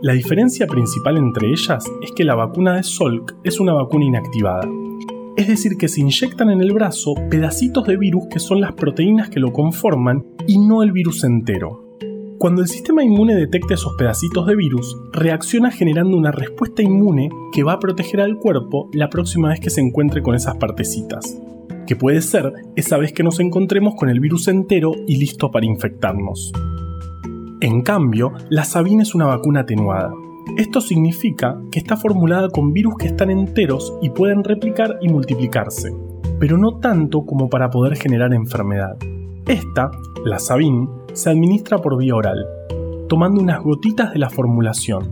La 0.00 0.12
diferencia 0.12 0.68
principal 0.68 1.16
entre 1.16 1.50
ellas 1.50 1.84
es 2.02 2.12
que 2.12 2.22
la 2.22 2.36
vacuna 2.36 2.76
de 2.76 2.84
Salk 2.84 3.34
es 3.42 3.58
una 3.58 3.72
vacuna 3.72 4.04
inactivada, 4.04 4.68
es 5.36 5.48
decir, 5.48 5.76
que 5.76 5.88
se 5.88 6.00
inyectan 6.00 6.50
en 6.50 6.60
el 6.60 6.72
brazo 6.72 7.14
pedacitos 7.28 7.84
de 7.84 7.96
virus 7.96 8.28
que 8.30 8.38
son 8.38 8.60
las 8.60 8.74
proteínas 8.74 9.28
que 9.28 9.40
lo 9.40 9.52
conforman 9.52 10.24
y 10.46 10.58
no 10.58 10.84
el 10.84 10.92
virus 10.92 11.24
entero. 11.24 11.96
Cuando 12.38 12.62
el 12.62 12.68
sistema 12.68 13.02
inmune 13.02 13.34
detecta 13.34 13.74
esos 13.74 13.96
pedacitos 13.98 14.46
de 14.46 14.54
virus, 14.54 14.96
reacciona 15.12 15.72
generando 15.72 16.16
una 16.16 16.30
respuesta 16.30 16.80
inmune 16.80 17.28
que 17.52 17.64
va 17.64 17.72
a 17.72 17.80
proteger 17.80 18.20
al 18.20 18.38
cuerpo 18.38 18.88
la 18.92 19.10
próxima 19.10 19.48
vez 19.48 19.58
que 19.58 19.70
se 19.70 19.80
encuentre 19.80 20.22
con 20.22 20.36
esas 20.36 20.58
partecitas, 20.58 21.42
que 21.88 21.96
puede 21.96 22.22
ser 22.22 22.52
esa 22.76 22.98
vez 22.98 23.12
que 23.12 23.24
nos 23.24 23.40
encontremos 23.40 23.96
con 23.96 24.10
el 24.10 24.20
virus 24.20 24.46
entero 24.46 24.92
y 25.08 25.16
listo 25.16 25.50
para 25.50 25.66
infectarnos. 25.66 26.52
En 27.60 27.82
cambio, 27.82 28.34
la 28.50 28.62
Sabine 28.62 29.02
es 29.02 29.16
una 29.16 29.26
vacuna 29.26 29.60
atenuada. 29.60 30.12
Esto 30.56 30.80
significa 30.80 31.60
que 31.72 31.80
está 31.80 31.96
formulada 31.96 32.48
con 32.50 32.72
virus 32.72 32.94
que 32.98 33.08
están 33.08 33.30
enteros 33.30 33.98
y 34.00 34.10
pueden 34.10 34.44
replicar 34.44 34.96
y 35.00 35.08
multiplicarse, 35.08 35.92
pero 36.38 36.56
no 36.56 36.78
tanto 36.78 37.26
como 37.26 37.50
para 37.50 37.68
poder 37.68 37.96
generar 37.96 38.32
enfermedad. 38.32 38.96
Esta, 39.44 39.90
la 40.24 40.38
Sabine, 40.38 40.88
se 41.14 41.30
administra 41.30 41.78
por 41.78 41.98
vía 41.98 42.14
oral, 42.14 42.46
tomando 43.08 43.40
unas 43.40 43.60
gotitas 43.60 44.12
de 44.12 44.20
la 44.20 44.30
formulación. 44.30 45.10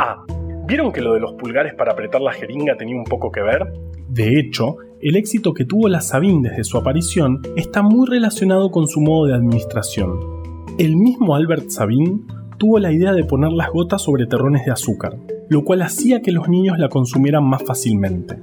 Ah, 0.00 0.24
¿vieron 0.66 0.90
que 0.90 1.00
lo 1.00 1.14
de 1.14 1.20
los 1.20 1.34
pulgares 1.34 1.74
para 1.74 1.92
apretar 1.92 2.20
la 2.20 2.32
jeringa 2.32 2.76
tenía 2.76 2.96
un 2.96 3.04
poco 3.04 3.30
que 3.30 3.40
ver? 3.40 3.72
De 4.08 4.40
hecho, 4.40 4.78
el 5.00 5.14
éxito 5.14 5.54
que 5.54 5.64
tuvo 5.64 5.88
la 5.88 6.00
Sabine 6.00 6.48
desde 6.48 6.64
su 6.64 6.76
aparición 6.76 7.40
está 7.54 7.82
muy 7.82 8.08
relacionado 8.08 8.72
con 8.72 8.88
su 8.88 9.00
modo 9.00 9.26
de 9.26 9.34
administración. 9.34 10.33
El 10.76 10.96
mismo 10.96 11.36
Albert 11.36 11.70
Sabine 11.70 12.22
tuvo 12.58 12.80
la 12.80 12.90
idea 12.90 13.12
de 13.12 13.22
poner 13.22 13.52
las 13.52 13.70
gotas 13.70 14.02
sobre 14.02 14.26
terrones 14.26 14.64
de 14.64 14.72
azúcar, 14.72 15.16
lo 15.48 15.62
cual 15.62 15.82
hacía 15.82 16.20
que 16.20 16.32
los 16.32 16.48
niños 16.48 16.80
la 16.80 16.88
consumieran 16.88 17.44
más 17.44 17.62
fácilmente 17.62 18.42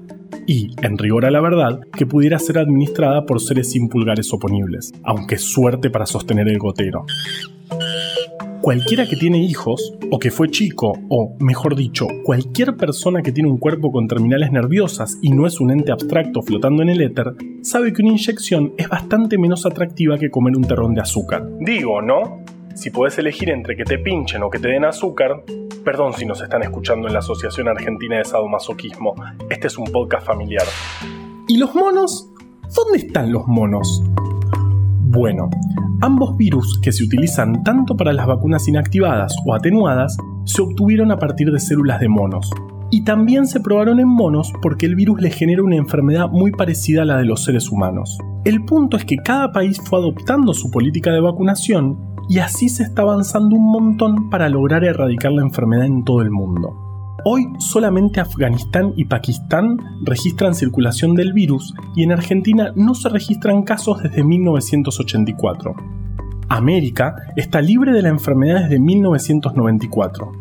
y, 0.52 0.76
en 0.82 0.98
rigor 0.98 1.26
a 1.26 1.32
la 1.32 1.40
verdad, 1.40 1.80
que 1.96 2.06
pudiera 2.06 2.38
ser 2.38 2.58
administrada 2.58 3.26
por 3.26 3.40
seres 3.40 3.72
sin 3.72 3.88
pulgares 3.88 4.34
oponibles, 4.34 4.92
aunque 5.04 5.38
suerte 5.38 5.90
para 5.90 6.06
sostener 6.06 6.50
el 6.50 6.60
gotero. 6.60 7.06
Cualquiera 8.60 9.08
que 9.08 9.16
tiene 9.16 9.38
hijos, 9.38 9.94
o 10.12 10.20
que 10.20 10.30
fue 10.30 10.52
chico, 10.52 10.92
o, 11.10 11.38
mejor 11.40 11.78
dicho, 11.78 12.06
cualquier 12.26 12.76
persona 12.76 13.22
que 13.22 13.32
tiene 13.32 13.50
un 13.50 13.60
cuerpo 13.60 13.94
con 13.94 14.10
terminales 14.10 14.52
nerviosas 14.52 15.18
y 15.22 15.32
no 15.32 15.48
es 15.48 15.62
un 15.62 15.72
ente 15.72 15.94
abstracto 15.94 16.42
flotando 16.42 16.84
en 16.84 16.90
el 16.90 17.02
éter, 17.02 17.34
sabe 17.62 17.94
que 17.94 18.02
una 18.02 18.12
inyección 18.12 18.74
es 18.78 18.90
bastante 18.90 19.38
menos 19.38 19.66
atractiva 19.66 20.18
que 20.18 20.30
comer 20.30 20.58
un 20.58 20.66
terrón 20.66 20.94
de 20.94 21.02
azúcar. 21.02 21.48
Digo, 21.62 22.02
¿no? 22.02 22.44
Si 22.76 22.90
podés 22.90 23.18
elegir 23.18 23.50
entre 23.50 23.76
que 23.76 23.84
te 23.84 23.98
pinchen 23.98 24.44
o 24.44 24.50
que 24.50 24.60
te 24.60 24.70
den 24.70 24.86
azúcar, 24.86 25.44
Perdón 25.84 26.14
si 26.14 26.28
nos 26.28 26.40
están 26.42 26.62
escuchando 26.62 27.08
en 27.08 27.14
la 27.14 27.20
Asociación 27.20 27.68
Argentina 27.68 28.18
de 28.18 28.24
Sadomasoquismo. 28.24 29.16
Este 29.50 29.66
es 29.66 29.80
un 29.80 29.86
podcast 29.86 30.28
familiar. 30.28 30.66
¿Y 31.48 31.58
los 31.58 31.74
monos? 31.74 32.30
¿Dónde 32.76 33.00
están 33.00 33.32
los 33.32 33.48
monos? 33.48 34.04
Bueno, 35.00 35.50
ambos 36.02 36.38
virus 36.38 36.80
que 36.80 36.92
se 36.92 37.04
utilizan 37.04 37.64
tanto 37.64 37.98
para 37.98 38.14
las 38.14 38.28
vacunas 38.28 38.68
inactivadas 38.68 39.36
o 39.44 39.56
atenuadas 39.56 40.18
se 40.46 40.62
obtuvieron 40.62 41.12
a 41.12 41.18
partir 41.18 41.52
de 41.52 41.60
células 41.60 42.00
de 42.00 42.10
monos. 42.10 42.52
Y 42.92 43.06
también 43.06 43.48
se 43.48 43.62
probaron 43.62 44.00
en 44.02 44.10
monos 44.10 44.52
porque 44.62 44.86
el 44.86 44.96
virus 44.96 45.22
les 45.22 45.34
genera 45.34 45.64
una 45.64 45.78
enfermedad 45.78 46.30
muy 46.30 46.52
parecida 46.52 47.04
a 47.04 47.06
la 47.06 47.18
de 47.18 47.26
los 47.26 47.46
seres 47.46 47.72
humanos. 47.72 48.18
El 48.44 48.66
punto 48.66 48.98
es 48.98 49.06
que 49.06 49.16
cada 49.16 49.54
país 49.54 49.80
fue 49.84 50.00
adoptando 50.00 50.54
su 50.54 50.70
política 50.70 51.12
de 51.12 51.22
vacunación 51.22 51.98
y 52.28 52.40
así 52.40 52.70
se 52.70 52.84
está 52.84 53.04
avanzando 53.04 53.56
un 53.56 53.72
montón 53.72 54.30
para 54.30 54.50
lograr 54.50 54.84
erradicar 54.84 55.32
la 55.32 55.42
enfermedad 55.42 55.86
en 55.86 56.04
todo 56.04 56.22
el 56.22 56.32
mundo. 56.32 56.92
Hoy 57.24 57.48
solamente 57.60 58.20
Afganistán 58.20 58.94
y 58.98 59.06
Pakistán 59.06 59.78
registran 60.04 60.56
circulación 60.56 61.14
del 61.14 61.34
virus 61.34 61.74
y 61.96 62.04
en 62.04 62.12
Argentina 62.12 62.74
no 62.76 62.96
se 62.96 63.10
registran 63.10 63.62
casos 63.64 64.02
desde 64.02 64.24
1984. 64.24 65.76
América 66.50 67.16
está 67.36 67.62
libre 67.62 67.94
de 67.94 68.02
la 68.02 68.10
enfermedad 68.10 68.64
desde 68.64 68.80
1994. 68.80 70.41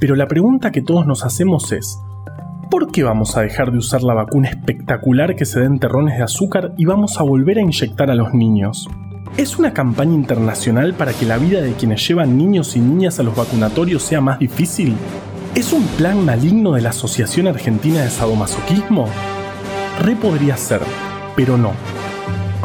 Pero 0.00 0.16
la 0.16 0.26
pregunta 0.26 0.72
que 0.72 0.80
todos 0.80 1.06
nos 1.06 1.26
hacemos 1.26 1.72
es, 1.72 2.00
¿por 2.70 2.90
qué 2.90 3.02
vamos 3.02 3.36
a 3.36 3.42
dejar 3.42 3.70
de 3.70 3.76
usar 3.76 4.02
la 4.02 4.14
vacuna 4.14 4.48
espectacular 4.48 5.36
que 5.36 5.44
se 5.44 5.60
da 5.60 5.66
en 5.66 5.78
terrones 5.78 6.16
de 6.16 6.24
azúcar 6.24 6.72
y 6.78 6.86
vamos 6.86 7.20
a 7.20 7.22
volver 7.22 7.58
a 7.58 7.60
inyectar 7.60 8.10
a 8.10 8.14
los 8.14 8.32
niños? 8.32 8.88
¿Es 9.36 9.58
una 9.58 9.74
campaña 9.74 10.14
internacional 10.14 10.94
para 10.94 11.12
que 11.12 11.26
la 11.26 11.36
vida 11.36 11.60
de 11.60 11.74
quienes 11.74 12.06
llevan 12.08 12.38
niños 12.38 12.76
y 12.76 12.80
niñas 12.80 13.20
a 13.20 13.22
los 13.22 13.36
vacunatorios 13.36 14.02
sea 14.02 14.22
más 14.22 14.38
difícil? 14.38 14.96
¿Es 15.54 15.70
un 15.74 15.84
plan 15.98 16.24
maligno 16.24 16.72
de 16.72 16.80
la 16.80 16.90
Asociación 16.90 17.46
Argentina 17.46 18.00
de 18.00 18.08
Sadomasoquismo? 18.08 19.06
Re 20.02 20.16
podría 20.16 20.56
ser, 20.56 20.80
pero 21.36 21.58
no. 21.58 21.72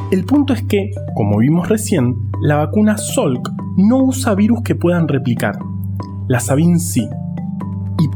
El 0.09 0.23
punto 0.23 0.53
es 0.53 0.63
que, 0.63 0.91
como 1.13 1.39
vimos 1.39 1.67
recién, 1.67 2.15
la 2.41 2.55
vacuna 2.57 2.97
Salk 2.97 3.51
no 3.75 3.97
usa 3.97 4.35
virus 4.35 4.61
que 4.61 4.75
puedan 4.75 5.09
replicar. 5.09 5.59
La 6.27 6.39
Sabin 6.39 6.79
sí. 6.79 7.09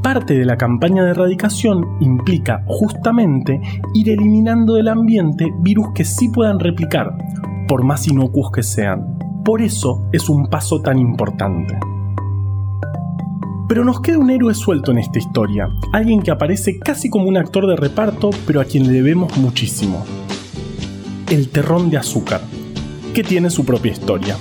Parte 0.04 0.34
de 0.34 0.46
la 0.46 0.58
campaña 0.58 1.04
de 1.04 1.12
erradicación 1.12 1.98
implica 2.00 2.64
justamente 2.68 3.60
ir 3.94 4.10
eliminando 4.10 4.76
del 4.76 4.88
ambiente 4.88 5.52
virus 5.60 5.88
que 5.94 6.06
sí 6.06 6.30
puedan 6.30 6.60
replicar, 6.60 7.18
por 7.68 7.84
más 7.84 8.08
inocuos 8.08 8.50
que 8.52 8.64
sean. 8.64 9.20
Por 9.44 9.62
eso 9.62 10.08
es 10.14 10.30
un 10.30 10.48
paso 10.48 10.82
tan 10.82 11.00
importante. 11.00 11.78
Pero 13.68 13.84
nos 13.84 14.00
queda 14.02 14.18
un 14.18 14.30
héroe 14.30 14.56
suelto 14.56 14.92
en 14.92 15.00
esta 15.00 15.20
historia, 15.20 15.70
alguien 15.92 16.22
que 16.22 16.32
aparece 16.32 16.80
casi 16.80 17.10
como 17.10 17.28
un 17.28 17.38
actor 17.38 17.68
de 17.68 17.76
reparto, 17.76 18.30
pero 18.48 18.62
a 18.62 18.66
quien 18.66 18.88
le 18.88 18.94
debemos 18.94 19.38
muchísimo. 19.38 20.04
El 21.30 21.50
terrón 21.50 21.90
de 21.90 21.98
azúcar, 21.98 22.42
que 23.14 23.24
tiene 23.24 23.50
su 23.50 23.66
propia 23.66 23.92
historia. 23.92 24.38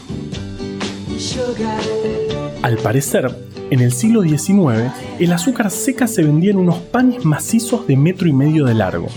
Al 2.63 2.77
parecer, 2.79 3.48
en 3.71 3.81
el 3.81 3.93
siglo 3.93 4.23
XIX, 4.23 4.91
el 5.19 5.33
azúcar 5.33 5.71
seca 5.71 6.07
se 6.07 6.23
vendía 6.23 6.53
en 6.53 6.57
unos 6.57 6.79
panes 6.79 7.25
macizos 7.25 7.87
de 7.87 7.97
metro 7.97 8.27
y 8.27 8.33
medio 8.33 8.65
de 8.65 8.75
largo. 8.75 9.09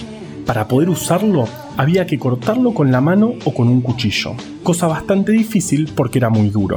Para 0.45 0.67
poder 0.67 0.89
usarlo, 0.89 1.45
había 1.77 2.05
que 2.05 2.19
cortarlo 2.19 2.73
con 2.73 2.91
la 2.91 2.99
mano 2.99 3.33
o 3.45 3.53
con 3.53 3.69
un 3.69 3.81
cuchillo, 3.81 4.33
cosa 4.63 4.87
bastante 4.87 5.31
difícil 5.31 5.89
porque 5.95 6.19
era 6.19 6.29
muy 6.29 6.49
duro. 6.49 6.75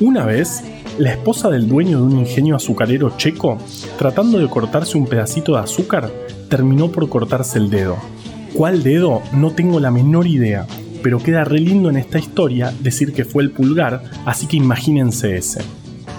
Una 0.00 0.24
vez, 0.24 0.64
la 0.98 1.12
esposa 1.12 1.48
del 1.48 1.68
dueño 1.68 1.98
de 1.98 2.04
un 2.04 2.18
ingenio 2.18 2.56
azucarero 2.56 3.16
checo, 3.16 3.58
tratando 3.98 4.38
de 4.38 4.48
cortarse 4.48 4.98
un 4.98 5.06
pedacito 5.06 5.52
de 5.52 5.60
azúcar, 5.60 6.10
terminó 6.50 6.90
por 6.90 7.08
cortarse 7.08 7.58
el 7.58 7.70
dedo. 7.70 7.96
¿Cuál 8.52 8.82
dedo? 8.82 9.22
No 9.32 9.52
tengo 9.52 9.78
la 9.78 9.90
menor 9.90 10.26
idea, 10.26 10.66
pero 11.02 11.18
queda 11.18 11.44
re 11.44 11.60
lindo 11.60 11.88
en 11.88 11.98
esta 11.98 12.18
historia 12.18 12.74
decir 12.80 13.12
que 13.12 13.24
fue 13.24 13.44
el 13.44 13.52
pulgar, 13.52 14.02
así 14.24 14.46
que 14.46 14.56
imagínense 14.56 15.36
ese. 15.36 15.60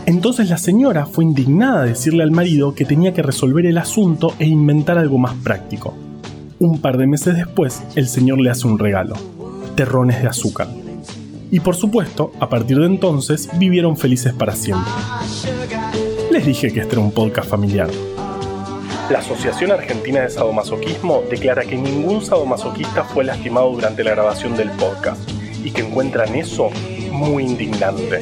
Entonces 0.07 0.49
la 0.49 0.57
señora 0.57 1.05
fue 1.05 1.23
indignada 1.23 1.81
a 1.81 1.85
decirle 1.85 2.23
al 2.23 2.31
marido 2.31 2.73
que 2.73 2.85
tenía 2.85 3.13
que 3.13 3.21
resolver 3.21 3.67
el 3.67 3.77
asunto 3.77 4.33
e 4.39 4.45
inventar 4.45 4.97
algo 4.97 5.19
más 5.19 5.35
práctico. 5.35 5.93
Un 6.57 6.81
par 6.81 6.97
de 6.97 7.05
meses 7.05 7.35
después, 7.35 7.83
el 7.95 8.07
señor 8.07 8.39
le 8.39 8.49
hace 8.49 8.65
un 8.65 8.79
regalo, 8.79 9.15
terrones 9.75 10.19
de 10.19 10.27
azúcar 10.27 10.67
y 11.51 11.59
por 11.59 11.75
supuesto, 11.75 12.31
a 12.39 12.49
partir 12.49 12.77
de 12.79 12.85
entonces 12.85 13.49
vivieron 13.57 13.97
felices 13.97 14.33
para 14.33 14.55
siempre. 14.55 14.91
Les 16.31 16.45
dije 16.45 16.71
que 16.71 16.81
este 16.81 16.93
era 16.93 17.01
un 17.01 17.11
podcast 17.11 17.49
familiar. 17.49 17.89
La 19.09 19.19
Asociación 19.19 19.71
Argentina 19.71 20.21
de 20.21 20.29
Sadomasoquismo 20.29 21.23
declara 21.29 21.63
que 21.63 21.77
ningún 21.77 22.21
sadomasoquista 22.21 23.05
fue 23.05 23.23
lastimado 23.23 23.71
durante 23.71 24.03
la 24.03 24.11
grabación 24.11 24.57
del 24.57 24.69
podcast 24.71 25.21
y 25.63 25.71
que 25.71 25.81
encuentran 25.81 26.35
eso 26.35 26.69
muy 27.11 27.43
indignante. 27.43 28.19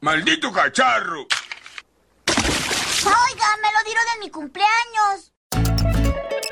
¡Maldito 0.00 0.50
cacharro! 0.52 1.26
Oiga, 2.26 3.56
me 3.62 3.72
lo 3.72 3.84
dieron 3.84 4.04
en 4.14 4.20
mi 4.20 4.30
cumpleaños. 4.30 5.33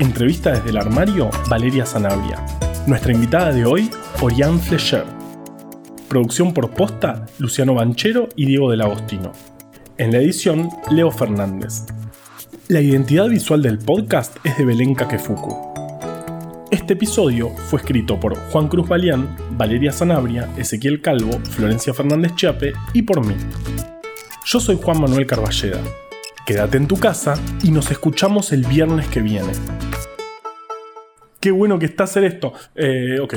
Entrevista 0.00 0.52
desde 0.52 0.70
el 0.70 0.78
armario, 0.78 1.28
Valeria 1.50 1.84
Sanabria. 1.84 2.42
Nuestra 2.86 3.12
invitada 3.12 3.52
de 3.52 3.66
hoy, 3.66 3.90
Orián 4.22 4.58
Flesher. 4.58 5.04
Producción 6.08 6.54
por 6.54 6.70
posta, 6.70 7.26
Luciano 7.38 7.74
Banchero 7.74 8.30
y 8.34 8.46
Diego 8.46 8.70
del 8.70 8.80
Agostino. 8.80 9.32
En 9.98 10.10
la 10.12 10.16
edición, 10.16 10.70
Leo 10.90 11.10
Fernández. 11.10 11.84
La 12.68 12.80
identidad 12.80 13.28
visual 13.28 13.60
del 13.60 13.76
podcast 13.76 14.38
es 14.42 14.56
de 14.56 14.64
Belén 14.64 14.94
Kakefuku. 14.94 15.54
Este 16.70 16.94
episodio 16.94 17.50
fue 17.50 17.80
escrito 17.80 18.18
por 18.18 18.38
Juan 18.50 18.68
Cruz 18.68 18.88
Balián, 18.88 19.36
Valeria 19.50 19.92
Sanabria, 19.92 20.48
Ezequiel 20.56 21.02
Calvo, 21.02 21.38
Florencia 21.50 21.92
Fernández 21.92 22.34
Chiape 22.36 22.72
y 22.94 23.02
por 23.02 23.26
mí. 23.26 23.34
Yo 24.46 24.60
soy 24.60 24.78
Juan 24.82 24.98
Manuel 24.98 25.26
Carballeda. 25.26 25.82
Quédate 26.50 26.78
en 26.78 26.88
tu 26.88 26.96
casa 26.96 27.34
y 27.62 27.70
nos 27.70 27.92
escuchamos 27.92 28.52
el 28.52 28.66
viernes 28.66 29.06
que 29.06 29.20
viene. 29.20 29.52
Qué 31.38 31.52
bueno 31.52 31.78
que 31.78 31.86
está 31.86 32.02
hacer 32.02 32.24
esto. 32.24 32.52
Eh, 32.74 33.20
ok. 33.20 33.34